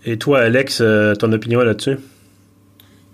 [0.05, 0.83] Et toi, Alex,
[1.19, 1.97] ton opinion là-dessus?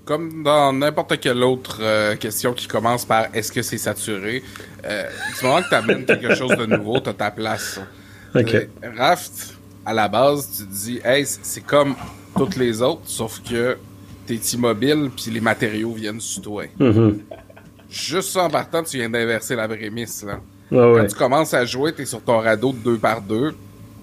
[0.07, 4.41] comme dans n'importe quelle autre euh, question qui commence par est-ce que c'est saturé,
[4.85, 5.03] euh,
[5.37, 7.79] du moment que tu amènes quelque chose de nouveau, tu as ta place.
[8.33, 8.55] OK.
[8.55, 11.93] Euh, Raft, à la base, tu te dis, hey, c'est comme
[12.35, 13.77] toutes les autres, sauf que
[14.25, 16.63] t'es immobile puis les matériaux viennent sur toi.
[16.79, 17.19] Mhm.
[17.89, 20.23] Juste ça en partant, tu viens d'inverser la prémisse.
[20.23, 20.39] Là.
[20.71, 23.53] Ouais, Quand tu commences à jouer, t'es sur ton radeau de deux par deux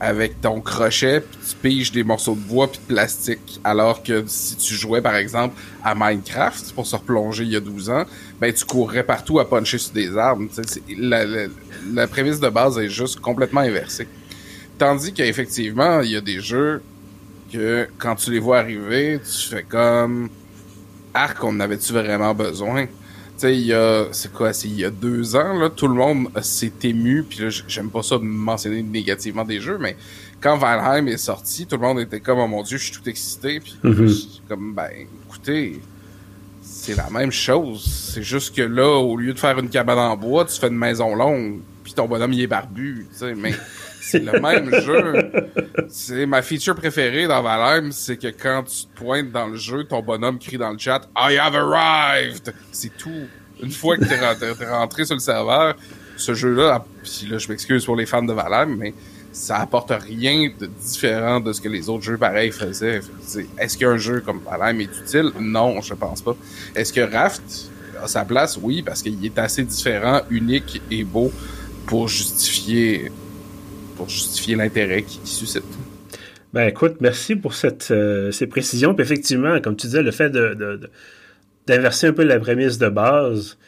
[0.00, 3.60] avec ton crochet, puis tu piges des morceaux de bois puis de plastique.
[3.64, 7.60] Alors que si tu jouais, par exemple, à Minecraft, pour se replonger il y a
[7.60, 8.04] 12 ans,
[8.40, 10.10] ben tu courrais partout à puncher sur des
[10.66, 11.46] c'est- La, la,
[11.92, 14.08] la prémisse de base est juste complètement inversée.
[14.78, 16.82] Tandis qu'effectivement, il y a des jeux
[17.52, 20.30] que quand tu les vois arriver, tu fais comme...
[21.14, 22.86] Arc, on en avait-tu vraiment besoin?
[23.36, 25.88] Tu sais, il y a, c'est quoi, c'est il y a deux ans, là, tout
[25.88, 29.96] le monde s'est ému, puis là, j'aime pas ça de mentionner négativement des jeux, mais
[30.40, 33.08] quand Valheim est sorti, tout le monde était comme, oh mon dieu, je suis tout
[33.08, 34.88] excité, puis je suis comme, ben,
[35.26, 35.80] écoutez,
[36.62, 40.16] c'est la même chose, c'est juste que là, au lieu de faire une cabane en
[40.16, 43.54] bois, tu fais une maison longue, puis ton bonhomme, il est barbu, tu sais, mais
[44.04, 45.30] c'est le même jeu.
[45.88, 49.84] C'est ma feature préférée dans Valheim, c'est que quand tu te pointes dans le jeu,
[49.84, 52.52] ton bonhomme crie dans le chat I have arrived.
[52.70, 53.26] C'est tout.
[53.62, 55.74] Une fois que t'es rentré, sur le serveur,
[56.16, 58.92] ce jeu-là, puis là je m'excuse pour les fans de Valheim, mais
[59.32, 63.00] ça apporte rien de différent de ce que les autres jeux pareils faisaient.
[63.58, 65.30] Est-ce qu'un jeu comme Valheim est utile?
[65.40, 66.36] Non, je pense pas.
[66.74, 67.70] Est-ce que Raft
[68.02, 68.58] a sa place?
[68.60, 71.32] Oui, parce qu'il est assez différent, unique et beau
[71.86, 73.10] pour justifier
[74.08, 75.64] justifier l'intérêt qu'il qu'il suscite.
[76.52, 78.94] Ben écoute, merci pour cette, euh, ces précisions.
[78.94, 80.90] Puis effectivement, comme tu disais, le fait de, de- de-
[81.66, 83.58] d'inverser un peu la prémisse de base,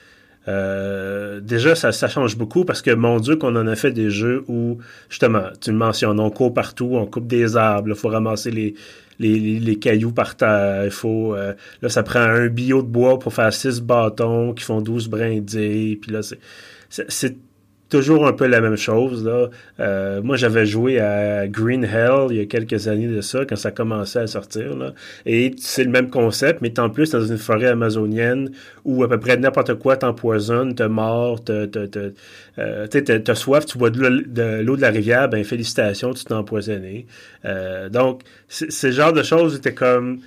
[0.48, 4.44] euh, déjà, ça, change beaucoup parce que, mon Dieu, qu'on en a fait des jeux
[4.46, 8.52] où, justement, tu le mentionnes, on court partout, on coupe des arbres, il faut ramasser
[8.52, 8.74] les,
[9.18, 11.34] les, les- cailloux par terre, il faut...
[11.34, 15.08] euh, là, ça prend un billot de bois pour faire six bâtons qui font 12
[15.08, 16.38] brindilles, puis là, c'est-
[17.08, 17.36] c'est
[17.88, 19.24] toujours un peu la même chose.
[19.24, 19.48] Là.
[19.80, 23.56] Euh, moi, j'avais joué à Green Hell il y a quelques années de ça, quand
[23.56, 24.76] ça commençait à sortir.
[24.76, 24.92] Là.
[25.24, 28.50] Et c'est le même concept, mais en plus dans une forêt amazonienne
[28.84, 32.12] où à peu près n'importe quoi t'empoisonne, te mord, te, te, te,
[32.58, 34.00] euh, soif, tu bois de
[34.62, 37.06] l'eau de, la rivière, ben félicitations, tu t'es empoisonné.
[37.44, 38.22] Euh, donc,
[38.60, 40.20] le genre de choses où t'es comme...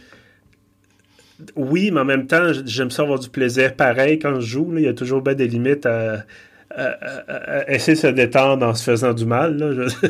[1.55, 4.73] Oui, mais en même temps, j'aime ça avoir du plaisir pareil quand je joue.
[4.75, 6.25] Il y a toujours des limites à
[7.67, 9.57] essayer de se détendre en se faisant du mal.
[9.57, 9.87] Là.
[9.87, 10.07] Je-.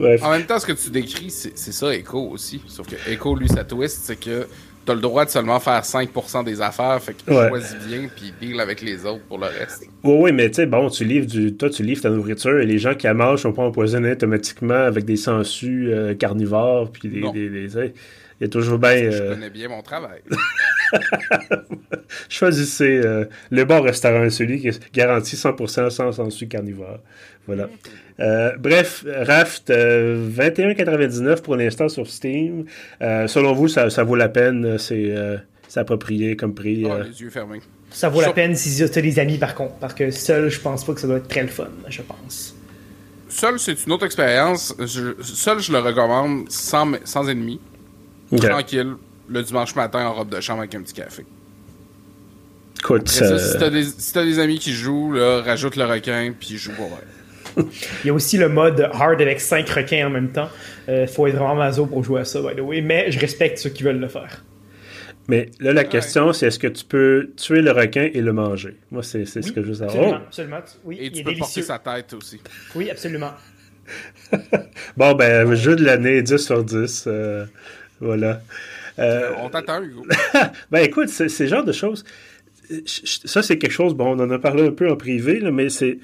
[0.22, 2.62] En même temps, ce que tu décris, c'est ça, Echo aussi.
[2.68, 4.46] Sauf que Echo, lui, sa twist, c'est que
[4.86, 7.48] t'as le droit de seulement faire 5% des affaires, fait que Ouais.
[7.48, 9.86] choisis bien, puis deal avec les autres pour le reste.
[10.04, 11.54] Oui, oui, mais tu sais, bon, tu livres du.
[11.54, 14.74] Toi, tu livres ta nourriture et les gens qui la mangent sont pas empoisonnés automatiquement
[14.74, 16.90] avec des sangsues euh, carnivores.
[16.92, 17.20] Puis des,
[18.40, 19.10] il y a toujours bien.
[19.10, 20.20] Je euh, connais bien mon travail.
[22.28, 27.00] choisissez euh, le bon restaurant, celui qui est garanti 100% sans sangsues carnivores.
[27.46, 27.68] Voilà.
[28.20, 32.64] Euh, bref, Raft, euh, 21,99 pour l'instant sur Steam.
[33.00, 34.76] Euh, selon vous, ça, ça vaut la peine?
[34.78, 36.82] C'est euh, c'est approprié comme prix?
[36.86, 37.04] Oh, euh?
[37.04, 37.60] les yeux fermés.
[37.90, 40.60] Ça vaut la peine si tu as des amis par contre, parce que seul, je
[40.60, 42.54] pense pas que ça doit être très le fun, je pense.
[43.30, 44.74] Seul, c'est une autre expérience.
[44.78, 47.60] Je- Seul, je le recommande sans, sans ennemis.
[48.36, 48.94] Tranquille.
[49.28, 51.24] Le dimanche matin en robe de chambre avec un petit café.
[52.78, 55.84] Écoute, Après ça, euh, si t'as des, si des amis qui jouent, là, rajoute le
[55.84, 56.88] requin, puis joue pour
[57.56, 57.64] vrai.
[58.04, 60.48] Il y a aussi le mode hard avec 5 requins en même temps.
[60.88, 63.58] Euh, faut être vraiment maso pour jouer à ça, by the way, mais je respecte
[63.58, 64.44] ceux qui veulent le faire.
[65.26, 68.76] Mais là, la question, c'est est-ce que tu peux tuer le requin et le manger?
[68.90, 69.96] Moi, c'est c'est ce que je veux savoir.
[69.96, 70.26] Absolument, Oh!
[70.28, 70.60] absolument.
[70.84, 71.62] Oui, Et il tu est peux délicieux.
[71.62, 72.40] porter sa tête aussi.
[72.74, 73.32] Oui, absolument.
[74.96, 77.04] Bon, ben, jeu de l'année, 10 sur 10.
[77.06, 77.44] euh,
[78.00, 78.40] voilà.
[78.98, 80.04] Euh, On t'attend, Hugo.
[80.70, 82.04] ben, écoute, c'est le genre de choses.
[83.24, 85.68] Ça, c'est quelque chose, bon, on en a parlé un peu en privé, là, mais
[85.68, 85.98] c'est.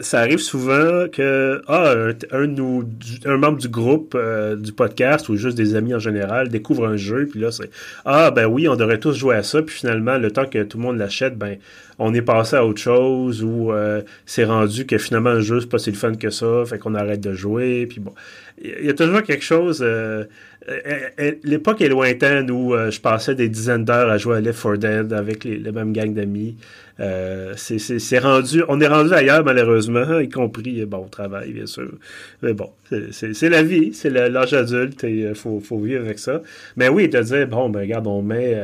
[0.00, 1.92] Ça arrive souvent que ah,
[2.30, 2.84] un, du-
[3.24, 6.96] un membre du groupe euh, du podcast ou juste des amis en général découvre un
[6.96, 7.68] jeu, puis là, c'est
[8.04, 10.78] Ah, ben oui, on devrait tous jouer à ça, puis finalement, le temps que tout
[10.78, 11.56] le monde l'achète, ben,
[11.98, 15.68] on est passé à autre chose ou euh, c'est rendu que finalement, un jeu, c'est
[15.68, 18.14] pas si le fun que ça, fait qu'on arrête de jouer, puis bon.
[18.62, 19.80] Il y a toujours quelque chose.
[19.82, 20.26] euh,
[21.44, 24.76] L'époque est lointaine où euh, je passais des dizaines d'heures à jouer à Left 4
[24.76, 26.56] Dead avec les, mêmes gangs d'amis.
[27.00, 31.90] Euh, c'est- rendu, on est rendu ailleurs malheureusement, y compris bon au travail bien sûr.
[32.42, 32.70] Mais bon,
[33.12, 36.42] c'est- la vie, c'est l'âge adulte et il faut, faut vivre avec ça.
[36.76, 38.54] Mais oui, te dire bon ben regarde, on met,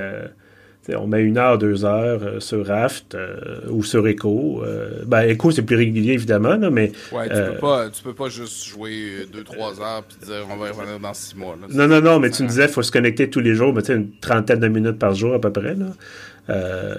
[0.89, 4.63] euh, on met une heure, deux heures euh, sur Raft euh, ou sur Echo.
[4.65, 6.93] Euh, ben, Echo, c'est plus régulier, évidemment, mais...
[7.13, 10.57] Ouais, tu, peux pas, tu peux pas juste jouer deux, trois heures puis dire on
[10.57, 11.57] va revenir dans six mois.
[11.71, 13.83] Non, non, non, mais tu me disais, il faut se connecter tous les jours, mais
[13.89, 15.75] une trentaine de minutes par jour à peu près.
[15.75, 16.97] Là.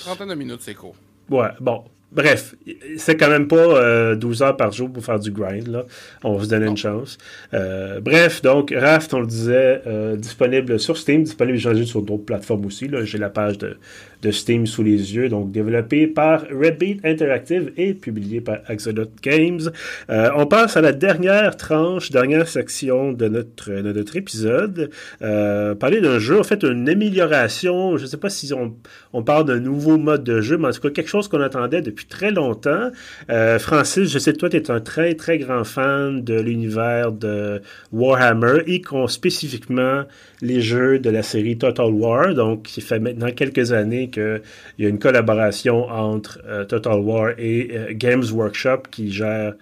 [0.00, 0.96] Trentaine de minutes, c'est court.
[1.30, 1.84] Ouais, bon.
[2.14, 2.54] Bref,
[2.96, 5.68] c'est quand même pas 12 heures par jour pour faire du grind.
[5.68, 5.84] Là.
[6.22, 7.18] On va se donner une chance.
[7.52, 9.82] bref, donc, Raft, on le disait,
[10.16, 12.90] disponible sur Steam, disponible, j'imagine, sur d'autres plateformes aussi.
[13.02, 13.76] J'ai la page de,
[14.24, 19.70] de Steam sous les yeux, donc développé par Redbeat Interactive et publié par Axolot Games.
[20.10, 24.90] Euh, on passe à la dernière tranche, dernière section de notre, de notre épisode.
[25.22, 27.98] Euh, parler d'un jeu, en fait, une amélioration.
[27.98, 28.74] Je ne sais pas si on,
[29.12, 31.82] on parle d'un nouveau mode de jeu, mais en tout cas, quelque chose qu'on attendait
[31.82, 32.90] depuis très longtemps.
[33.30, 37.12] Euh, Francis, je sais que toi, tu es un très, très grand fan de l'univers
[37.12, 37.60] de
[37.92, 40.04] Warhammer et qu'on spécifiquement
[40.40, 42.34] les jeux de la série Total War.
[42.34, 44.42] Donc, il fait maintenant quelques années qu'il
[44.78, 49.54] y a une collaboration entre euh, Total War et euh, Games Workshop qui gère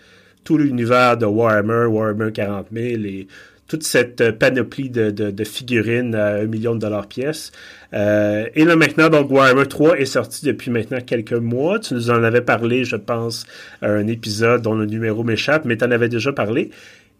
[0.44, 3.26] tout l'univers de Warhammer, Warhammer 40 000 et
[3.68, 7.52] toute cette panoplie de, figurines à un million de dollars pièce.
[7.94, 11.78] Euh, et là maintenant, donc Warhammer 3 est sorti depuis maintenant quelques mois.
[11.78, 13.46] Tu nous en avais parlé, je pense,
[13.80, 16.70] à un épisode dont le numéro m'échappe, mais tu en avais déjà parlé.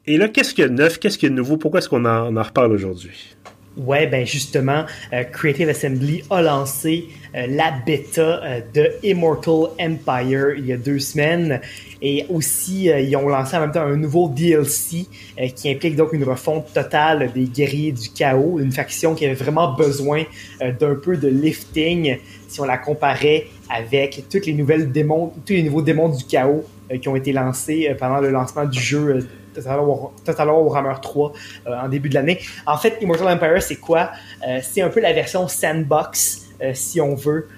[0.07, 0.99] Et là, qu'est-ce qu'il y a de neuf?
[0.99, 1.57] Qu'est-ce qu'il y a de nouveau?
[1.57, 3.35] Pourquoi est-ce qu'on en reparle aujourd'hui?
[3.77, 10.57] Ouais, ben justement, euh, Creative Assembly a lancé euh, la bêta euh, de Immortal Empire
[10.59, 11.59] il y a deux semaines.
[12.03, 15.07] Et aussi, ils ont lancé en même temps un nouveau DLC
[15.55, 19.73] qui implique donc une refonte totale des guerriers du chaos, une faction qui avait vraiment
[19.75, 20.25] besoin
[20.61, 25.63] d'un peu de lifting si on la comparait avec toutes les nouvelles démons, tous les
[25.63, 26.65] nouveaux démons du chaos
[27.01, 31.33] qui ont été lancés pendant le lancement du jeu Total War Warhammer 3
[31.67, 32.41] euh, en début de l'année.
[32.67, 34.11] En fait, Immortal Empire, c'est quoi?
[34.47, 37.49] Euh, c'est un peu la version sandbox, euh, si on veut,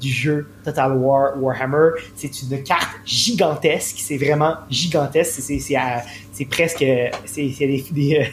[0.00, 1.90] du jeu Total War Warhammer.
[2.14, 5.42] C'est une carte gigantesque, c'est vraiment gigantesque.
[5.42, 6.84] C'est presque...
[7.26, 8.32] C'est des,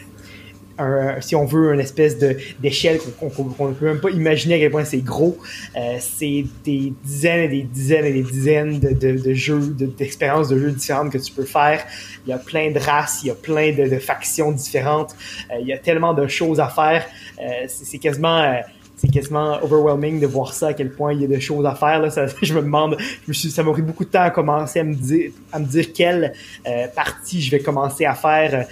[1.20, 4.70] si on veut, une espèce de, d'échelle qu'on ne peut même pas imaginer à quel
[4.70, 5.38] point c'est gros.
[5.76, 10.48] Euh, c'est des dizaines et des dizaines et des dizaines de, de, de jeux, d'expériences
[10.48, 11.84] de, jeux différentes que tu peux faire.
[12.26, 15.14] Il y a plein de races, il y a plein de, factions différentes.
[15.50, 17.06] Euh, il y a tellement de choses à faire.
[17.40, 18.60] Euh, c'est, quasiment
[18.96, 21.74] c'est quasiment overwhelming de voir ça, à quel point il y a de choses à
[21.74, 22.00] faire.
[22.00, 22.10] Là.
[22.10, 24.80] Ça, je me demande, je me suis, ça m'a pris beaucoup de temps à commencer
[24.80, 26.32] à me dire, à me dire quelle
[26.66, 28.62] euh, partie je vais commencer à faire euh,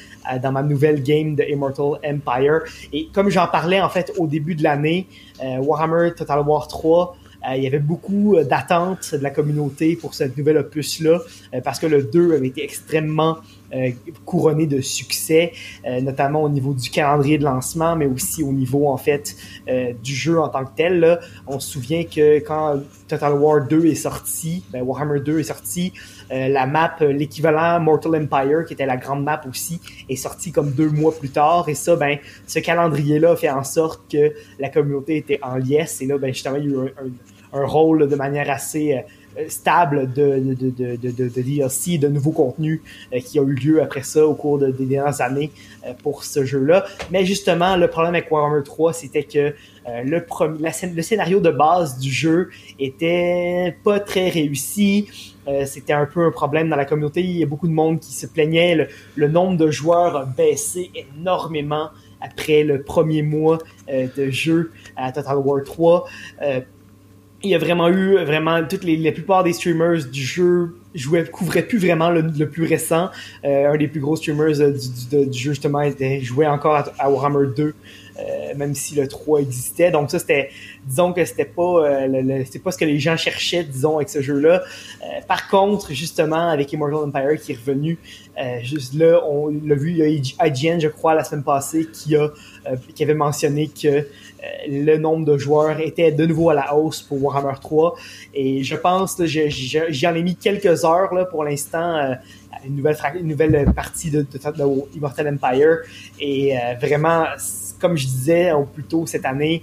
[0.43, 2.63] dans ma nouvelle game de Immortal Empire.
[2.93, 5.07] Et comme j'en parlais en fait au début de l'année,
[5.43, 7.17] euh, Warhammer Total War 3
[7.57, 11.21] il y avait beaucoup d'attentes de la communauté pour cette nouvelle opus-là,
[11.63, 13.37] parce que le 2 avait été extrêmement
[13.75, 13.91] euh,
[14.25, 15.53] couronné de succès,
[15.87, 19.37] euh, notamment au niveau du calendrier de lancement, mais aussi au niveau en fait
[19.69, 21.19] euh, du jeu en tant que tel.
[21.47, 25.93] On se souvient que quand Total War 2 est sorti, ben, Warhammer 2 est sorti,
[26.31, 30.89] la map, l'équivalent Mortal Empire, qui était la grande map aussi, est sorti comme deux
[30.89, 31.69] mois plus tard.
[31.69, 36.01] Et ça, ben, ce calendrier-là fait en sorte que la communauté était en liesse.
[36.01, 36.95] Et là, ben, justement, il y a eu
[37.53, 39.05] un rôle de manière assez
[39.49, 42.81] stable de, de, de, de, de DLC, de nouveaux contenus
[43.12, 45.51] euh, qui ont eu lieu après ça au cours des dernières années
[45.87, 46.85] euh, pour ce jeu-là.
[47.11, 51.51] Mais justement, le problème avec Warhammer 3, c'était que euh, le, premier, le scénario de
[51.51, 55.09] base du jeu était pas très réussi.
[55.66, 57.20] c'était un peu un problème dans la communauté.
[57.20, 58.75] Il y a beaucoup de monde qui se plaignait.
[58.75, 61.90] Le, le nombre de joueurs a baissé énormément
[62.23, 66.07] après le premier mois de jeu à Total War 3
[67.45, 71.25] il y a vraiment eu vraiment toutes les la plupart des streamers du jeu jouaient
[71.25, 73.11] couvraient plus vraiment le, plus récent.
[73.45, 74.73] Euh, un des plus gros streamers euh,
[75.11, 77.75] du, du, jeu justement était jouait encore à, Warhammer 2
[78.18, 80.50] euh, même si le 3 existait donc ça c'était
[80.85, 82.07] disons que c'était pas
[82.44, 84.62] c'était pas ce que les gens cherchaient disons avec ce jeu là
[85.27, 87.98] par contre justement avec Immortal Empire qui est revenu
[88.62, 90.03] juste là on l'a vu il y
[90.38, 92.29] a IGN je crois la semaine passée qui a
[92.94, 94.07] qui avait mentionné que
[94.44, 97.94] euh, le nombre de joueurs était de nouveau à la hausse pour Warhammer 3.
[98.35, 102.14] Et je pense, j'en ai mis quelques heures là, pour l'instant, euh,
[102.64, 105.79] une, nouvelle, une nouvelle partie de, de, Immortal Empire.
[106.20, 107.24] Et euh, vraiment,
[107.85, 109.62] comme je disais plus tôt cette année,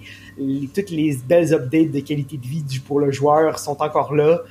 [0.75, 4.41] toutes les belles updates de qualité de vie pour le joueur sont encore là.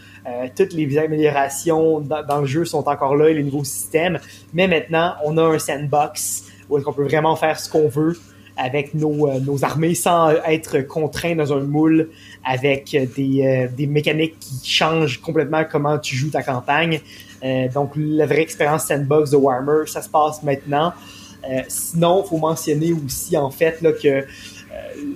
[0.57, 4.19] toutes les améliorations dans, le jeu sont encore là et les nouveaux systèmes.
[4.53, 8.17] Mais maintenant, on a un sandbox où on peut vraiment faire ce qu'on veut
[8.57, 12.11] avec nos, euh, armées sans être contraint dans un moule
[12.45, 17.01] avec des, euh, des, mécaniques qui changent complètement comment tu joues ta campagne.
[17.43, 20.93] Euh, donc la vraie expérience sandbox de Warhammer, ça se passe maintenant.
[21.69, 24.25] Sinon, faut mentionner aussi en fait là, que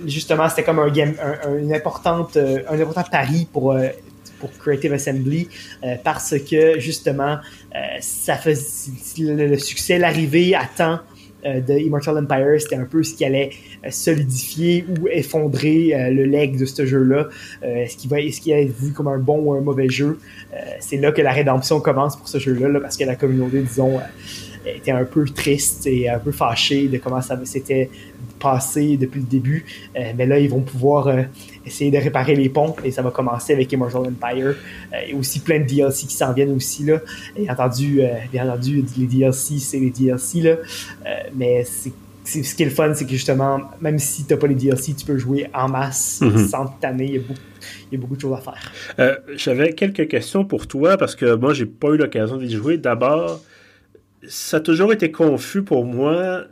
[0.05, 3.75] justement, c'était comme un game, un, une importante, un important pari pour
[4.39, 5.47] pour Creative Assembly
[6.03, 7.37] parce que justement
[8.01, 8.57] ça fait
[9.17, 10.99] le, succès l'arrivée à temps
[11.45, 13.51] de Immortal Empire c'était un peu ce qui allait
[13.89, 17.29] solidifier ou effondrer le leg de ce jeu-là.
[17.61, 20.19] est-ce qu'il va, est-ce qu'il est vu comme un bon ou un mauvais jeu
[20.79, 23.99] C'est là que la rédemption commence pour ce jeu-là, parce que la communauté, disons,
[24.65, 27.89] était un peu triste et un peu fâché de comment ça s'était
[28.39, 29.65] passé depuis le début.
[29.95, 31.23] Euh, mais là, ils vont pouvoir euh,
[31.65, 34.55] essayer de réparer les ponts et ça va commencer avec Immortal Empire.
[34.93, 36.83] Euh, et aussi plein de DLC qui s'en viennent aussi.
[36.83, 36.99] Là.
[37.35, 38.01] Et entendu,
[38.31, 40.41] bien entendu, les DLC, c'est les DLC.
[40.41, 40.55] Là.
[41.33, 41.91] mais c'est
[42.43, 44.95] ce qui est le fun, c'est que justement, même si tu n'as pas les DLC,
[44.95, 46.47] tu peux jouer en masse mhm.
[46.47, 47.05] sans t'anner.
[47.05, 47.39] Il y a beaucoup
[47.91, 49.23] il y a beaucoup de choses à faire.
[49.35, 52.77] J'avais quelques questions pour toi parce que moi, j'ai pas eu l'occasion d'y jouer.
[52.77, 53.41] D'abord,
[54.27, 56.45] ça a toujours été confus pour moi.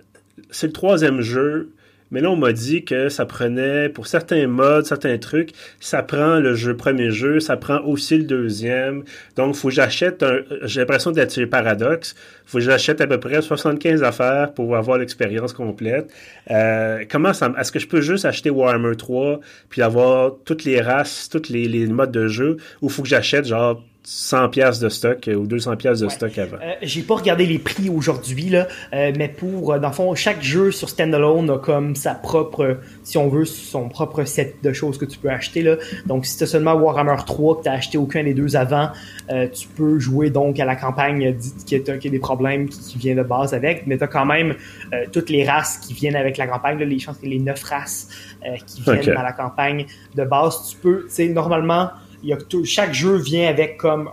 [0.49, 1.71] C'est le troisième jeu,
[2.13, 6.39] mais là, on m'a dit que ça prenait, pour certains modes, certains trucs, ça prend
[6.39, 9.03] le jeu premier jeu, ça prend aussi le deuxième.
[9.35, 13.19] Donc, faut que j'achète un, j'ai l'impression d'être chez Paradox, faut que j'achète à peu
[13.19, 16.11] près 75 affaires pour avoir l'expérience complète.
[16.51, 20.81] Euh, comment ça, est-ce que je peux juste acheter Warhammer 3 puis avoir toutes les
[20.81, 24.89] races, tous les, les modes de jeu, ou faut que j'achète genre 100 pièces de
[24.89, 26.57] stock euh, ou 200 pièces de stock avant?
[26.57, 30.41] Euh, j'ai pas regardé les prix aujourd'hui là, euh, mais pour dans le fond chaque
[30.41, 34.97] jeu sur standalone a comme sa propre si on veut son propre set de choses
[34.97, 35.77] que tu peux acheter là.
[36.05, 38.89] Donc si tu as seulement Warhammer 3 que tu acheté aucun des deux avant,
[39.29, 42.97] tu peux jouer donc à la campagne qui, est, qui a des problèmes qui, qui
[42.97, 44.55] vient de base avec, mais tu as quand même
[45.11, 48.09] toutes les races qui viennent avec la campagne là, les chances que les neuf races
[48.67, 51.89] qui viennent à la campagne de base, tu peux, tu sais normalement
[52.63, 54.09] chaque jeu vient avec comme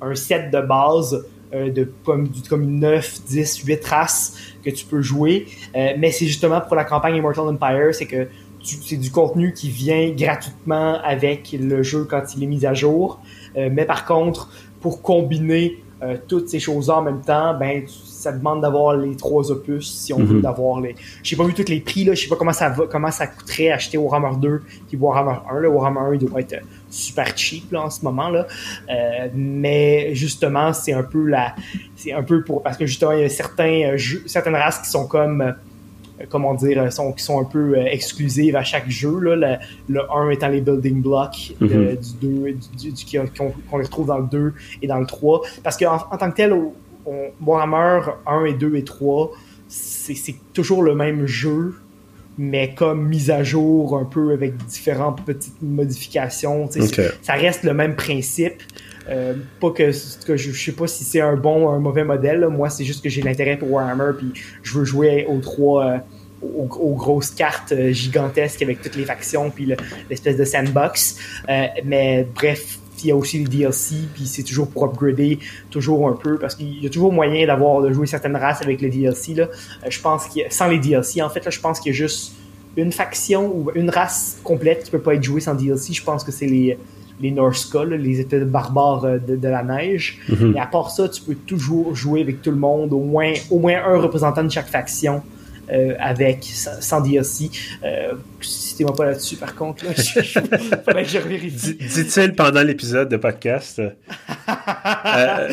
[0.00, 5.02] un, set de base euh, de comme, comme 9, 10, 8 races que tu peux
[5.02, 5.46] jouer.
[5.76, 8.28] Euh, mais c'est justement pour la campagne Immortal Empire, c'est que
[8.62, 13.20] c'est du contenu qui vient gratuitement avec le jeu quand il est mis à jour.
[13.56, 15.81] Euh, mais par contre, pour combiner
[16.26, 17.84] toutes ces choses-là en même temps, ben
[18.22, 20.42] ça demande d'avoir les trois opus si on veut mhm.
[20.42, 20.94] d'avoir les.
[21.22, 23.26] J'ai pas vu tous les prix là, je sais pas comment ça va, comment ça
[23.26, 25.58] coûterait acheter Warhammer 2 puis Warhammer 1.
[25.58, 26.56] Le Warhammer 1 il doit être
[26.88, 28.46] super cheap là, en ce moment là.
[28.90, 31.54] Euh, mais justement, c'est un peu la,
[31.96, 34.90] c'est un peu pour parce que justement il y a certains euh, certaines races qui
[34.90, 35.52] sont comme euh,
[36.28, 39.18] comment dire, sont, qui sont un peu exclusives à chaque jeu.
[39.18, 39.58] Là.
[39.88, 42.18] Le, 1 étant les building blocks mm-hmm.
[42.20, 42.92] du 2, du,
[43.68, 45.42] qu'on les retrouve dans le 2 et dans le 3.
[45.62, 46.54] Parce qu'en en tant que tel,
[47.44, 49.32] Warhammer 1 et 2 et 3,
[49.68, 51.74] c'est toujours le même jeu,
[52.38, 56.68] mais comme mise à jour un peu avec différentes petites modifications.
[57.22, 58.62] Ça reste le même principe.
[59.08, 59.90] Euh, pas que,
[60.24, 62.46] que je, sais pas si c'est un bon ou un mauvais modèle.
[62.48, 65.98] Moi, c'est juste que j'ai l'intérêt pour Warhammer, puis je veux jouer aux trois, euh,
[66.42, 69.74] aux, grosses cartes euh, gigantesques avec toutes les factions, puis
[70.08, 71.18] l'espèce de sandbox.
[71.84, 76.12] mais bref, il y a aussi les DLC, puis c'est toujours pour upgrader toujours un
[76.12, 79.34] peu, parce qu'il y a toujours moyen d'avoir de jouer certaines races avec les DLC.
[79.88, 82.34] Je pense sans les DLC, en fait, je pense qu'il y a juste
[82.76, 85.92] une faction ou une race complète qui peut pas être jouée sans DLC.
[85.92, 86.78] Je pense que c'est les
[87.22, 90.18] les Norska, les États barbares euh, de, la neige.
[90.28, 90.56] Mm-hmm.
[90.56, 93.58] Et à part ça, tu peux toujours jouer avec tout le monde, au moins, au
[93.58, 95.22] moins un représentant de chaque faction.
[95.70, 97.48] Euh, avec sans DLC.
[97.84, 99.84] Euh, Citez-moi pas là-dessus, par contre.
[99.84, 99.92] Là,
[100.84, 101.18] faudrait que je.
[101.18, 103.80] Dit-il pendant l'épisode de podcast.
[105.04, 105.48] Euh,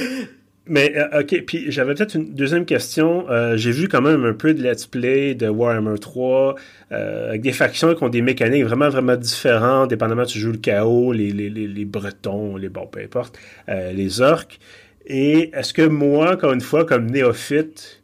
[0.70, 3.26] mais ok, puis j'avais peut-être une deuxième question.
[3.56, 6.56] J'ai vu quand même un peu de let's play de Warhammer 3
[6.92, 11.12] avec des factions qui ont des mécaniques vraiment vraiment différentes, dépendamment tu joues le chaos,
[11.12, 14.60] les, les, les, les bretons, les bon peu importe, les orques.
[15.06, 18.00] Et est-ce que moi, encore une fois, comme néophyte,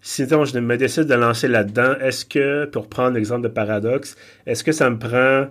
[0.00, 4.64] si je me décide de lancer là-dedans, est-ce que, pour prendre l'exemple de Paradox, est-ce
[4.64, 5.46] que ça me prend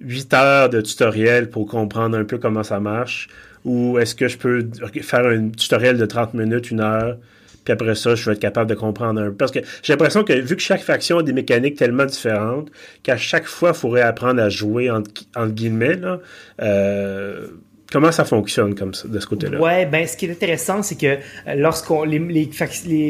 [0.00, 3.28] 8 heures de tutoriel pour comprendre un peu comment ça marche?
[3.64, 4.68] Ou est-ce que je peux
[5.00, 7.16] faire un tutoriel de 30 minutes, une heure,
[7.64, 9.36] puis après ça, je vais être capable de comprendre un peu.
[9.36, 12.70] Parce que j'ai l'impression que vu que chaque faction a des mécaniques tellement différentes,
[13.02, 15.10] qu'à chaque fois, il faudrait apprendre à jouer, entre,
[15.48, 16.20] guillemets, là,
[16.60, 17.46] euh,
[17.92, 19.60] Comment ça fonctionne comme ça, de ce côté-là?
[19.60, 22.50] Ouais, ben ce qui est intéressant, c'est que euh, lorsqu'on les, les,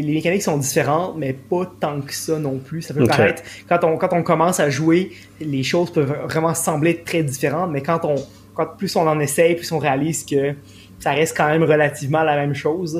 [0.02, 2.82] les, mécaniques sont différentes, mais pas tant que ça non plus.
[2.82, 6.98] Ça peut paraître quand on quand on commence à jouer, les choses peuvent vraiment sembler
[7.02, 8.16] très différentes, mais quand on
[8.54, 10.54] quand plus on en essaye, plus on réalise que
[11.00, 12.98] ça reste quand même relativement la même chose.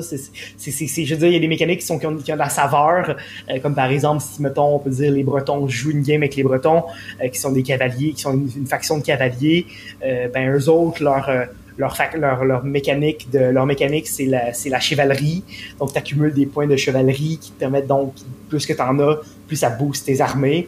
[0.57, 2.49] C'est, je veux dire, il y a des mécaniques qui, sont, qui, ont, de la
[2.49, 3.15] saveur,
[3.49, 6.35] euh, comme par exemple, si, mettons, on peut dire les Bretons jouent une game avec
[6.35, 6.83] les Bretons,
[7.23, 9.65] euh, qui sont des cavaliers, qui sont une, faction de cavaliers,
[10.01, 11.29] ben eux autres, leur
[11.77, 15.43] leur, leur, leur mécanique de leur mécanique c'est la la chevalerie
[15.79, 18.13] donc tu accumules des points de chevalerie qui te permettent donc
[18.49, 20.67] plus que tu en as plus ça booste tes armées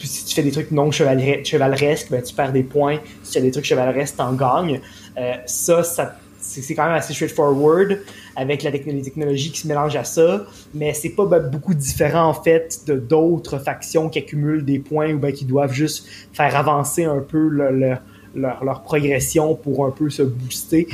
[0.00, 2.98] si tu fais des trucs non chevaleresques, ben, tu perds des points.
[3.22, 4.80] Si tu fais des trucs chevaleresques, t'en gagnes.
[5.18, 6.16] Euh, ça, ça
[6.46, 7.98] c'est quand même assez straightforward
[8.36, 10.44] avec la technologie qui se mélange à ça,
[10.74, 15.12] mais c'est pas ben, beaucoup différent en fait de d'autres factions qui accumulent des points
[15.12, 20.22] ou ben, qui doivent juste faire avancer un peu leur, progression pour un peu se
[20.22, 20.86] booster.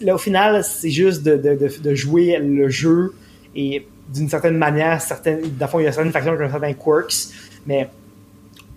[0.00, 3.12] là, au final, c'est juste de, jouer le jeu
[3.54, 7.28] et d'une certaine manière, certaines, il y a certaines factions qui ont certains quirks,
[7.66, 7.88] mais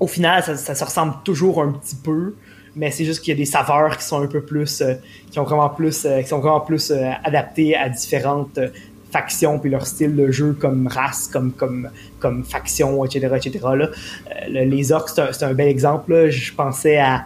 [0.04, 2.34] au final, ça, se ressemble toujours un petit peu
[2.76, 4.96] mais c'est juste qu'il y a des saveurs qui sont un peu plus, euh,
[5.30, 8.60] qui ont vraiment plus, euh, qui sont vraiment plus euh, adaptées à différentes
[9.12, 11.90] factions puis leur style de jeu comme race, comme comme
[12.20, 13.60] comme faction, etc., etc.
[13.76, 13.90] Là.
[14.50, 16.30] les orques, c'est un, bel exemple.
[16.32, 17.24] Je pensais à,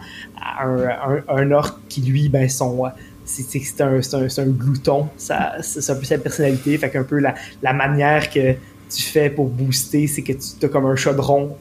[0.60, 2.84] un, un, orc qui lui, ben son
[3.24, 5.08] c'est un, un, un, glouton.
[5.16, 6.76] C'est un peu sa personnalité.
[6.76, 8.52] Fait qu'un peu la, la manière que
[8.90, 11.56] tu fais pour booster, c'est que tu as comme un chaudron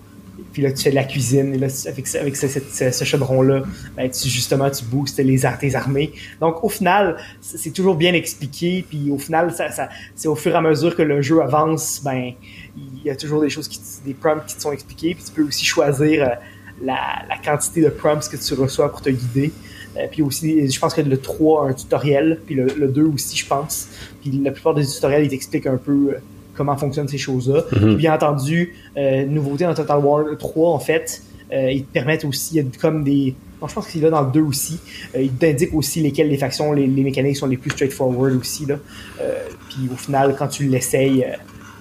[0.53, 3.63] puis là, tu fais de la cuisine, et là, avec, avec ce, ce, chaudron-là,
[3.95, 6.11] ben, tu, justement, tu boostes les, tes armées.
[6.39, 9.69] Donc, au final, c'est toujours bien expliqué, puis au final, ça,
[10.15, 12.33] c'est au fur et à mesure que le jeu avance, ben,
[12.75, 13.69] il y a toujours des choses,
[14.05, 16.35] des prompts qui te sont expliqués, puis tu peux aussi choisir euh,
[16.81, 16.97] la,
[17.29, 19.51] la, quantité de prompts que tu reçois pour te guider.
[19.97, 23.03] Euh, puis aussi, je pense que le 3 a un tutoriel, puis le, le 2
[23.05, 23.89] aussi, je pense.
[24.21, 26.19] Puis la plupart des tutoriels, ils t'expliquent un peu euh,
[26.57, 27.63] comment fonctionnent ces choses-là.
[27.71, 27.95] Mhm.
[27.95, 31.21] Bien entendu, euh, nouveauté dans Total War 3, en fait,
[31.53, 33.33] euh, ils te permettent aussi, il y a comme des...
[33.65, 34.79] je pense qu'il est là dans le 2 aussi.
[35.15, 38.65] Euh, il t'indique aussi lesquelles les factions, les, mécaniques sont les plus straightforward aussi.
[38.65, 38.75] Là.
[39.21, 39.35] Euh,
[39.69, 41.25] puis au final, quand tu l'essayes,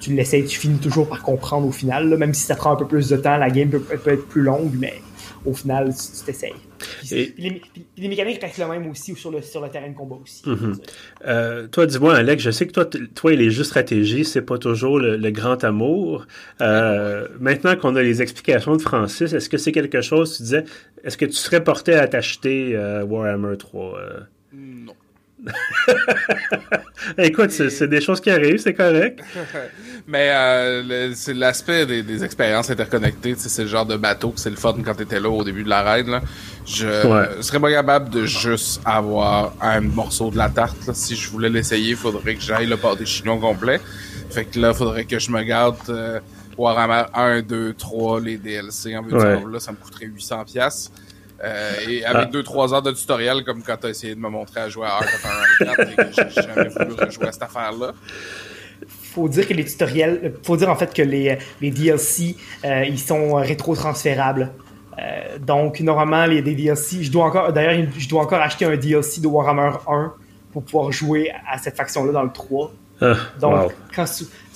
[0.01, 2.09] tu l'essayes, tu finis toujours par comprendre au final.
[2.09, 4.29] Là, même si ça prend un peu plus de temps, la game peut, peut être
[4.29, 4.95] plus longue, mais
[5.45, 6.53] au final, tu t'essayes.
[7.11, 7.35] Les,
[7.97, 10.49] les, mécaniques restent les mêmes aussi sur le, sur le terrain de combat aussi.
[10.49, 10.77] Mhm.
[11.27, 14.59] Euh, toi, dis-moi, Alex, je sais que toi, toi et les jeux stratégie, c'est pas
[14.59, 16.27] toujours le, grand amour.
[16.61, 20.65] Euh, maintenant qu'on a les explications de Francis, est-ce que c'est quelque chose, tu disais,
[21.05, 24.01] est-ce que tu serais porté à t'acheter euh, Warhammer 3
[24.53, 24.95] Non.
[27.19, 29.21] Écoute, c'est des choses qui arrivent, c'est correct.
[30.09, 33.35] Mais euh, c'est l'aspect des, expériences interconnectées.
[33.37, 35.69] C'est le genre de bateau que c'est le fun quand t'étais là au début de
[35.69, 36.09] la raid.
[36.09, 36.23] Là.
[36.65, 36.87] Je
[37.41, 40.93] serais pas capable de juste avoir un morceau de la tarte.
[40.95, 43.81] Si je voulais l'essayer, il faudrait que j'aille le des chinois complet.
[44.31, 46.21] Fait que là, il faudrait que je me garde euh,
[46.57, 50.91] Warhammer 1, 2, 3, les DLC en vue là, ça me coûterait 800 pièces.
[51.45, 52.75] Euh, et avec 2-3 ah.
[52.75, 55.59] heures de tutoriel, comme quand t'as essayé de me montrer à jouer à Art of
[55.59, 57.93] 4 et que j'ai jamais voulu rejouer à cette affaire-là
[59.17, 62.99] faut dire que les tutoriels, faut dire en fait que les, les DLC, euh, ils
[62.99, 64.53] sont rétro-transférables.
[64.99, 69.21] Euh, donc, normalement, les, DLC, je dois encore, d'ailleurs, je dois encore acheter un DLC
[69.21, 70.13] de Warhammer 1
[70.53, 72.73] pour pouvoir jouer à cette faction-là dans le 3.
[73.01, 74.07] Ah, donc, quand,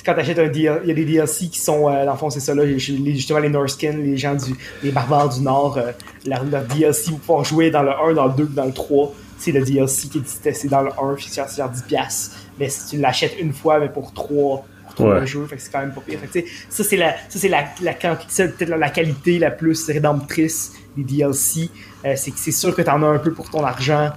[0.05, 2.19] quand tu achètes un DLC, il y a des DLC qui sont, euh, dans le
[2.19, 5.93] fond, c'est ça, là, justement, les Norskin, les gens du, les barbares du Nord, euh,
[6.25, 9.13] leur, DLC pour pouvoir jouer dans le 1, dans le 2, dans le 3.
[9.39, 12.31] C'est le DLC qui est c'est dans le 1, c'est genre 10$
[12.61, 16.03] mais si tu l'achètes une fois, mais pour trois, pour jeux, c'est quand même pas
[16.03, 16.21] pire.
[16.69, 21.71] ça, c'est la, ça, c'est la, la, peut-être la, qualité la plus rédemptrice des DLC.
[22.05, 24.11] Euh, c'est que c'est sûr que tu en as un peu pour ton argent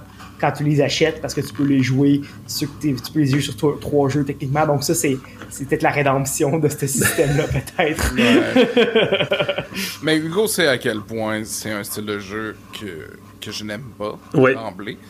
[0.44, 2.20] quand tu les achètes parce que tu peux les jouer,
[2.58, 4.66] tu peux les jouer sur trois, jeux techniquement.
[4.66, 5.16] Donc ça, c'est,
[5.48, 7.44] c'est peut-être la rédemption de ce système-là,
[7.76, 8.14] peut-être.
[10.02, 13.84] Mais Hugo sait à quel point c'est un style de jeu que que je n'aime
[13.98, 14.52] pas oui.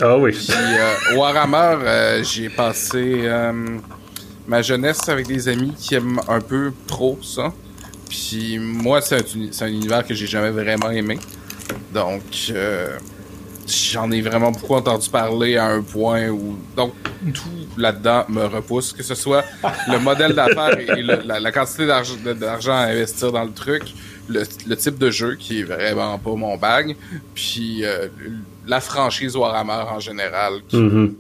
[0.01, 0.32] Ah oui.
[0.32, 3.78] Puis euh, Warhammer, euh, j'ai passé euh,
[4.49, 7.53] ma jeunesse avec des amis qui aiment un peu trop ça.
[8.09, 11.20] Puis moi, c'est un, un, univers que j'ai jamais vraiment aimé.
[11.93, 12.22] Donc,
[13.66, 16.92] j'en ai vraiment beaucoup entendu parler à un point où donc
[17.32, 19.44] tout là-dedans me repousse, que ce soit
[19.88, 23.82] le modèle d'affaires et, la, la, quantité d'argent à investir dans le truc,
[24.28, 26.96] le, type de jeu qui est vraiment pas mon bag,
[27.34, 28.08] puis euh,
[28.66, 30.60] la franchise Warhammer en général.
[30.68, 30.76] Qui...
[30.76, 31.16] Mhm.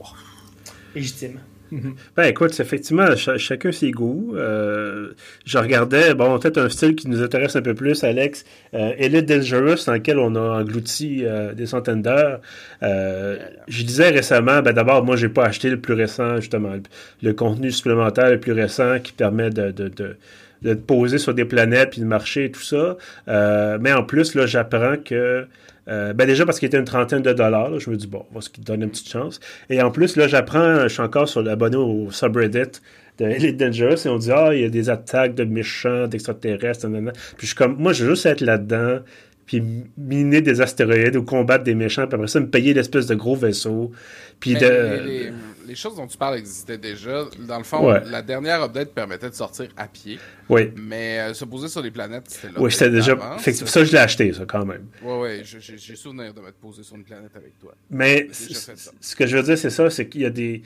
[0.94, 1.40] Légitime.
[1.70, 1.94] Mhm.
[2.16, 4.34] Ben écoute, effectivement, chacun ses goûts.
[4.36, 5.12] Euh,
[5.44, 8.44] je regardais, bon, peut-être un style qui nous intéresse un peu plus, Alex,
[8.74, 12.40] euh, Elite Dangerous, dans lequel on a englouti des centaines d'heures.
[12.82, 16.74] je disais récemment, ben d'abord, moi, j'ai pas acheté le plus récent, justement,
[17.22, 20.16] le, contenu supplémentaire le plus récent qui permet de, de
[20.64, 22.96] de te poser sur des planètes puis de marcher et tout ça.
[23.28, 25.46] Euh, mais en plus, là, j'apprends que
[25.88, 28.36] euh, ben déjà parce qu'il était une trentaine de dollars, je me dis bon, on
[28.36, 29.40] va se donner une petite chance.
[29.68, 32.80] Et en plus, là, j'apprends, je suis encore sur l'abonné au subreddit
[33.18, 36.88] de Elite Dangerous et on dit ah, il y a des attaques de méchants, d'extraterrestres,
[36.88, 39.00] Puis je suis comme moi, je veux juste être là-dedans,
[39.46, 39.62] puis
[39.98, 43.36] miner des astéroïdes ou combattre des méchants, puis après ça, me payer l'espèce de gros
[43.36, 43.92] vaisseau.
[44.40, 44.66] Puis de
[45.06, 45.32] les
[45.74, 47.24] choses dont tu parles existaient déjà.
[47.46, 50.18] Dans le fond, la dernière update permettait de sortir à pied.
[50.48, 50.70] Oui.
[50.76, 52.54] Mais euh, se poser sur les planètes, c'était là.
[52.58, 53.16] Oui, c'était déjà.
[53.38, 54.86] ça, je l'ai acheté, ça, quand même.
[55.02, 57.74] Oui, oui, j'ai souvenir de me poser sur une planète avec toi.
[57.90, 60.62] Mais ce que je veux dire, c'est ça, c'est qu'il y a des.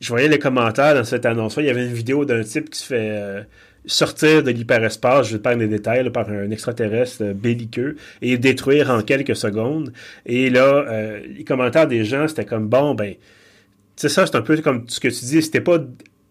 [0.00, 1.62] Je voyais les commentaires dans cette annonce-là.
[1.62, 3.10] Il y avait une vidéo d'un type qui se fait.
[3.10, 3.42] Euh,
[3.86, 8.90] sortir de l'hyperespace, je vais te parler des détails, par un extraterrestre belliqueux et détruire
[8.90, 9.92] en quelques secondes.
[10.26, 13.14] Et là, euh, les commentaires des gens, c'était comme bon, ben,
[13.96, 15.78] c'est ça, c'est un peu comme ce que tu dis, c'était pas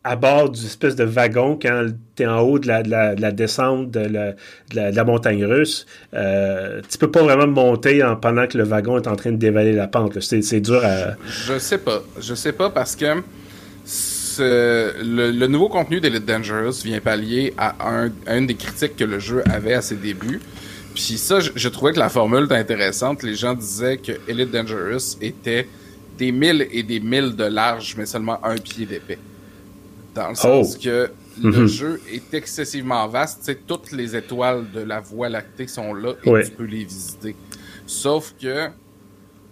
[0.03, 3.31] à bord d'une espèce de wagon quand tu es en haut de la, de la,
[3.31, 4.33] descente de
[4.73, 5.85] la, montagne russe.
[6.13, 9.37] Euh, tu peux pas vraiment monter en, pendant que le wagon est en train de
[9.37, 10.19] dévaler la pente.
[10.21, 11.15] C'est dur à.
[11.27, 12.01] Je sais pas.
[12.19, 13.21] Je sais pas parce que
[14.39, 19.43] le, nouveau contenu d'Elite Dangerous vient pallier à, un, une des critiques que le jeu
[19.51, 20.39] avait à ses débuts.
[20.95, 23.23] Puis ça, je, trouvais que la formule était intéressante.
[23.23, 25.67] Les gens disaient que Elite Dangerous était
[26.19, 29.17] des milles et des milles de large, mais seulement un pied d'épais.
[30.13, 30.83] Dans le sens oh.
[30.83, 31.09] que
[31.41, 31.67] le mhm.
[31.67, 33.49] jeu est excessivement vaste.
[33.65, 37.35] toutes les étoiles de la Voie lactée sont là et tu peux les visiter.
[37.87, 38.67] Sauf que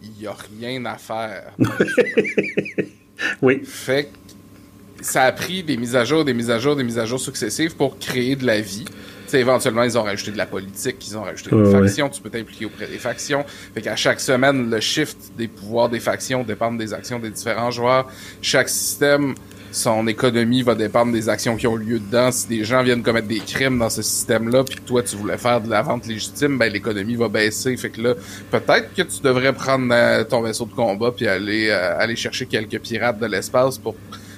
[0.03, 1.53] il n'y a rien à faire.
[3.41, 3.61] oui.
[3.63, 6.99] Fait que ça a pris des mises à jour, des mises à jour, des mises
[6.99, 8.85] à jour successives pour créer de la vie.
[9.27, 12.29] T'sais, éventuellement, ils ont rajouté de la politique, ils ont rajouté des factions, tu peux
[12.29, 13.43] t'impliquer auprès des factions.
[13.73, 17.69] Fait qu'à chaque semaine, le shift des pouvoirs des factions dépend des actions des différents
[17.69, 18.09] joueurs.
[18.41, 19.35] Chaque système,
[19.71, 22.31] son économie va dépendre des actions qui ont lieu dedans.
[22.31, 25.37] Si des gens viennent commettre des crimes dans ce système-là, puis que toi, tu voulais
[25.37, 27.75] faire de la vente légitime, ben l'économie va baisser.
[27.77, 28.13] Fait que là,
[28.49, 32.45] peut-être que tu devrais prendre euh, ton vaisseau de combat puis aller, euh, aller chercher
[32.45, 33.95] quelques pirates de l'espace pour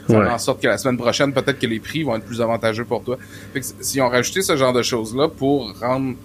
[0.09, 2.85] faire en sorte que la semaine prochaine, peut-être que les prix vont être plus avantageux
[2.85, 3.17] pour toi.
[3.53, 6.15] Fait que si on rajoutait ce genre de choses-là pour rendre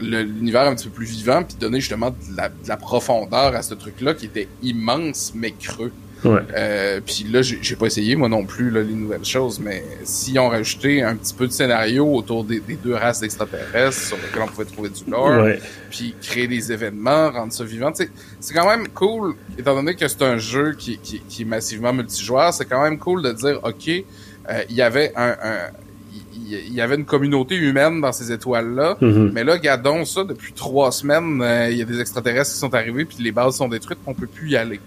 [0.00, 3.62] l'univers un petit peu plus vivant, puis donner justement de la, de la profondeur à
[3.62, 5.92] ce truc-là qui était immense mais creux.
[6.24, 10.38] Euh, puis là, j'ai pas essayé moi non plus là, les nouvelles choses, mais si
[10.38, 14.46] on rajouté un petit peu de scénario autour des, deux races d'extraterrestres sur lesquelles on
[14.46, 15.46] pouvait trouver du lore,
[15.90, 20.22] puis créer des événements, rendre ça vivant, c'est quand même cool, étant donné que c'est
[20.22, 24.62] un jeu qui, qui, est massivement multijoueur, c'est quand même cool de dire, ok, euh,
[24.68, 25.36] il y avait un,
[26.36, 28.98] il y avait une communauté humaine dans ces étoiles-là.
[29.00, 29.32] Mm-hmm.
[29.32, 32.74] Mais là, gardons ça, depuis trois semaines, euh, il y a des extraterrestres qui sont
[32.74, 34.80] arrivés, puis les bases sont détruites, on peut plus y aller.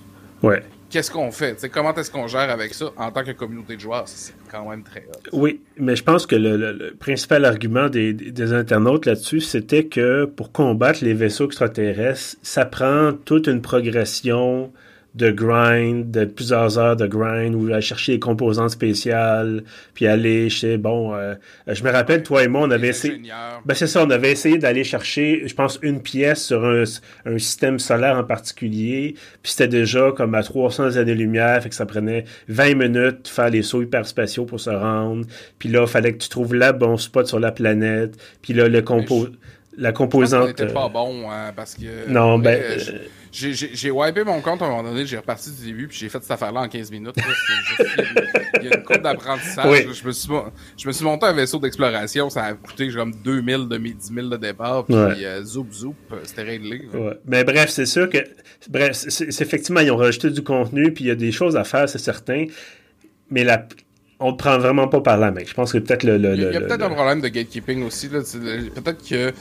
[0.44, 1.70] Ouais qu'est-ce qu'on fait?
[1.72, 4.08] comment est-ce qu'on gère avec ça en tant que communauté de joueurs?
[4.08, 5.30] C'est quand même très hot.
[5.34, 10.52] Oui, mais je pense que le, principal argument des, des internautes là-dessus, c'était que pour
[10.52, 14.72] combattre les vaisseaux extraterrestres, ça prend toute une progression
[15.18, 19.64] de grind, de plusieurs heures de grind, ou à chercher les composantes spéciales,
[19.94, 21.34] puis aller chez, bon, euh,
[21.68, 23.20] je me rappelle, toi et moi, on avait essayé,
[23.66, 26.84] ben c'est ça, on avait essayé d'aller chercher, je pense, une pièce sur un,
[27.26, 31.86] un système solaire en particulier, puis c'était déjà comme à 300 années-lumière, fait que ça
[31.86, 35.26] prenait 20 minutes de faire les sauts hyperspatiaux pour se rendre,
[35.58, 38.68] puis là, il fallait que tu trouves là bon spot sur la planète, puis là,
[38.68, 39.28] le compo...
[39.78, 40.48] La composante.
[40.48, 42.10] C'était pas bon, hein, parce que.
[42.10, 42.80] Non, ben.
[43.32, 46.22] J'ai wipé mon compte à un moment donné, j'ai reparti du début, puis j'ai fait
[46.22, 47.16] cette affaire-là en 15 minutes.
[48.62, 49.94] il y a une courbe d'apprentissage.
[49.94, 50.30] Je, me suis,
[50.78, 54.14] je me suis monté un vaisseau d'exploration, ça a coûté comme 2000 de mes 10
[54.14, 56.88] 000 de départ, puis euh, zoup zoup, euh, c'était réglé.
[57.26, 58.20] Mais bref, c'est sûr que.
[58.70, 61.64] Bref, c'est effectivement, ils ont rajouté du contenu, puis il y a des choses à
[61.64, 62.46] faire, c'est certain.
[63.30, 63.68] Mais la,
[64.20, 65.42] on te prend vraiment pas par la main.
[65.46, 68.10] Je pense que peut-être le, Il y a, peut-être un problème de gatekeeping aussi.
[68.10, 69.32] Peut-être que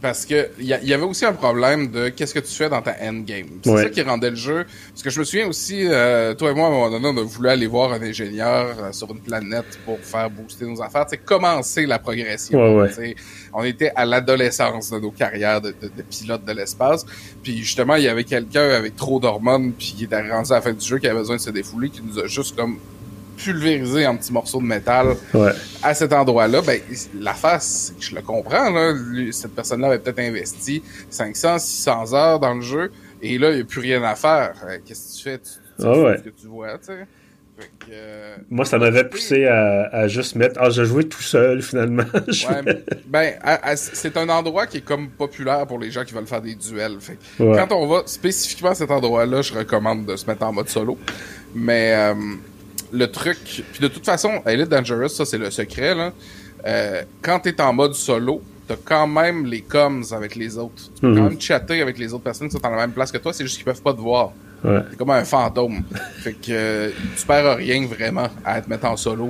[0.00, 2.94] parce que il y, avait aussi un problème de qu'est-ce que tu fais dans ta
[3.02, 3.46] endgame.
[3.64, 4.64] C'est ça qui rendait le jeu.
[4.90, 7.22] Parce que je me souviens aussi, euh, toi et moi, à un moment donné, on
[7.22, 11.06] a voulu aller voir un ingénieur euh, sur une planète pour faire booster nos affaires.
[11.08, 12.86] C'est commencer la progression.
[13.52, 17.04] On était à l'adolescence de nos carrières de, de, de pilote de l'espace.
[17.42, 20.60] Puis justement, il y avait quelqu'un avec trop d'hormones, puis qui était rendu à la
[20.60, 22.78] fin du jeu, qui avait besoin de se défouler, qui nous a juste comme
[23.42, 25.16] pulvérisé en petits morceaux de métal
[25.82, 26.80] à cet endroit-là, ben,
[27.18, 28.94] la face, je le comprends, là,
[29.30, 32.90] cette personne-là avait peut-être investi 500, 600 heures dans le jeu,
[33.22, 34.54] et là, il n'y a plus rien à faire.
[34.66, 35.38] Euh, qu'est-ce que tu fais?
[35.38, 37.06] Tu, ah ce que tu vois, tu sais.
[37.90, 40.60] Euh, Moi, ça m'avait poussé à, juste mettre.
[40.60, 42.04] Ah, je jouais tout seul finalement.
[42.14, 43.34] ouais, ben,
[43.74, 46.98] c'est un endroit qui est comme populaire pour les gens qui veulent faire des duels.
[47.00, 47.18] Fait.
[47.38, 50.98] Quand on va spécifiquement à cet endroit-là, je recommande de se mettre en mode solo.
[51.54, 52.14] Mais euh,
[52.92, 53.38] le truc.
[53.72, 56.12] Puis de toute façon, Elite Dangerous, ça c'est le secret, là.
[56.66, 60.90] Euh, quand t'es en mode solo, t'as quand même les coms avec les autres.
[60.94, 61.28] Tu peux quand mhm.
[61.28, 63.44] même chatter avec les autres personnes qui sont dans la même place que toi, c'est
[63.44, 64.32] juste qu'ils peuvent pas te voir.
[64.64, 64.80] Ouais.
[64.90, 65.82] T'es comme un fantôme.
[66.18, 69.28] fait que euh, tu perds rien vraiment à te mettre en solo.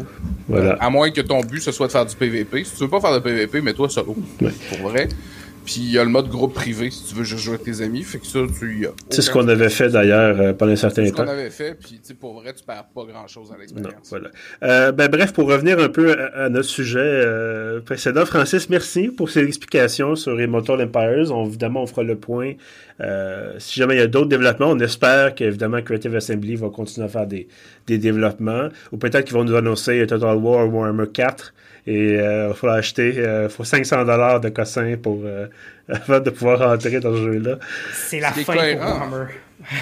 [0.48, 0.72] Voilà.
[0.80, 2.64] à moins que ton but ce soit de faire du PVP.
[2.64, 4.16] Si tu veux pas faire de PVP, mets-toi solo.
[4.38, 5.08] Pour vrai.
[5.68, 7.82] Puis il y a le mode groupe privé si tu veux juste jouer avec tes
[7.82, 8.02] amis.
[8.02, 8.92] Fait que ça, tu y as.
[9.10, 11.24] C'est ce qu'on avait fait d'ailleurs euh, pendant un certain C'est ce temps.
[11.26, 14.08] qu'on avait fait, puis tu sais, pour vrai, tu perds pas grand chose à l'expérience.
[14.08, 14.30] voilà.
[14.62, 19.08] Euh, ben, bref, pour revenir un peu à, à notre sujet euh, précédent, Francis, merci
[19.08, 21.30] pour ces explications sur Immortal Empires.
[21.36, 22.54] On, évidemment, on fera le point.
[23.00, 27.06] Euh, si jamais il y a d'autres développements, on espère qu'évidemment Creative Assembly va continuer
[27.06, 27.46] à faire des,
[27.86, 28.68] des développements.
[28.92, 31.54] Ou peut-être qu'ils vont nous annoncer Total War ou Warhammer 4.
[31.86, 35.46] Et euh, il faudra acheter euh, faut 500 dollars de cossin pour euh,
[35.88, 37.58] avant de pouvoir rentrer dans ce jeu-là.
[37.94, 38.84] C'est la fin pour cohérent.
[38.98, 39.26] Warhammer.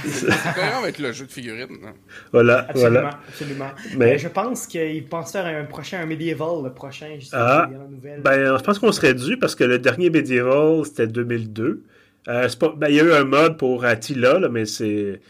[0.07, 1.67] C'est cohérent avec le jeu de figurines.
[1.85, 1.93] hein.
[2.33, 3.19] Voilà, Absolument, voilà.
[3.29, 3.71] absolument.
[3.97, 7.09] Mais- Euh, je pense qu'ils pensent faire un prochain, un medieval, le prochain.
[7.19, 8.21] Je sais Ah, pas, il y a la nouvelle.
[8.23, 11.83] Ben, je pense qu'on serait dû parce que le dernier Medieval, c'était 2002.
[12.29, 15.21] Euh, ben, il y a eu un mode pour Attila, là, mais c'est.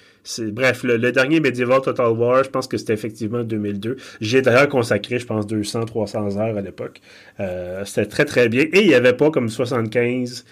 [0.40, 3.96] bref, le, dernier Medieval Total War, je pense que c'était effectivement 2002.
[4.20, 7.00] J'ai d'ailleurs consacré, je pense, 200-300 heures à l'époque.
[7.40, 8.62] Euh, c'était très très bien.
[8.72, 10.44] Et il n'y avait pas comme 75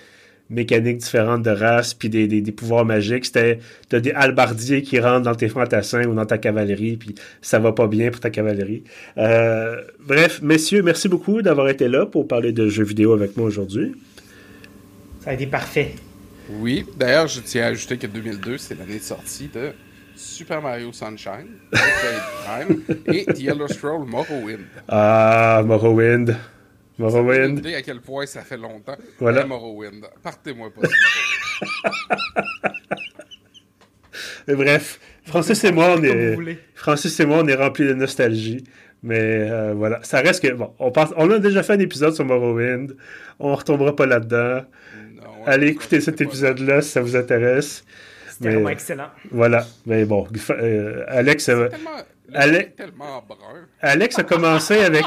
[0.51, 3.25] mécaniques différentes de race puis des, pouvoirs magiques.
[3.25, 7.59] C'était t'as des halbardiers qui rentrent dans tes fantassins ou dans ta cavalerie, puis ça
[7.59, 8.85] va pas bien pour ta cavalerie.
[9.19, 13.47] Euh, bref, messieurs, merci beaucoup d'avoir été là pour parler de jeux vidéo avec moi
[13.47, 13.95] aujourd'hui.
[15.21, 15.93] Ça a été parfait.
[16.49, 19.73] Oui, d'ailleurs, je tiens à ajouter que 2002, c'est l'année de sortie de
[20.15, 24.67] Super Mario Sunshine, Prime et The Elder Scrolls Morrowind.
[24.89, 26.37] Ah, Morrowind.
[26.99, 27.59] Morrowind.
[27.59, 28.97] idée à quel point ça fait longtemps.
[29.19, 29.43] Voilà.
[29.45, 30.07] Eh, Morrowind.
[30.23, 30.95] Partez-moi pas ce
[31.67, 32.75] Morrowind.
[34.47, 36.59] Mais bref, Francis et moi, on vous est.
[36.75, 38.63] Francis et moi, on est remplis de nostalgie.
[39.03, 42.15] Mais euh, voilà, ça reste que bon, on pense, on a déjà fait un épisode
[42.15, 42.97] sur Morrowind.
[43.39, 44.63] On retombera pas là-dedans.
[45.47, 47.85] Allez écouter cet épisode-là si ça vous intéresse.
[48.31, 49.09] C'était vraiment excellent.
[49.31, 49.67] Voilà.
[49.87, 51.91] Mais bon, euh, Alex, euh, Tellement,
[52.33, 53.66] tellement brun.
[53.81, 55.05] Alex a commencé avec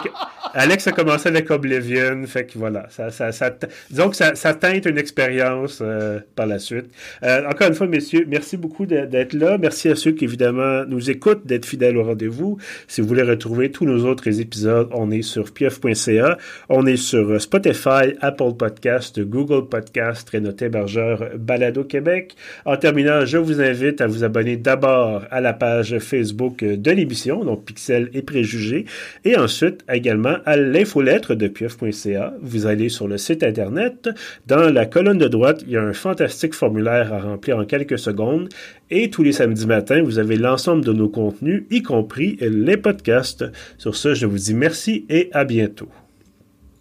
[0.53, 3.51] Alex a commencé avec Oblivion, fait que voilà, ça, ça, ça
[3.89, 6.85] disons que ça, ça teinte une expérience euh, par la suite.
[7.23, 9.57] Euh, encore une fois, messieurs, merci beaucoup d'être là.
[9.57, 12.57] Merci à ceux qui évidemment nous écoutent, d'être fidèles au rendez-vous.
[12.87, 16.37] Si vous voulez retrouver tous nos autres épisodes, on est sur pieuf.ca,
[16.69, 22.35] on est sur euh, Spotify, Apple Podcast, Google Podcast et notre hébergeur Balado Québec.
[22.65, 27.06] En terminant, je vous invite à vous abonner d'abord à la page Facebook de l'émission,
[27.45, 28.85] donc Pixel et Préjugés,
[29.25, 32.33] et ensuite également à l'infolettre de pieuf.ca.
[32.41, 34.09] Vous allez sur le site internet.
[34.47, 37.99] Dans la colonne de droite, il y a un fantastique formulaire à remplir en quelques
[37.99, 38.49] secondes.
[38.89, 43.45] Et tous les samedis matins, vous avez l'ensemble de nos contenus, y compris les podcasts.
[43.77, 45.89] Sur ce, je vous dis merci et à bientôt.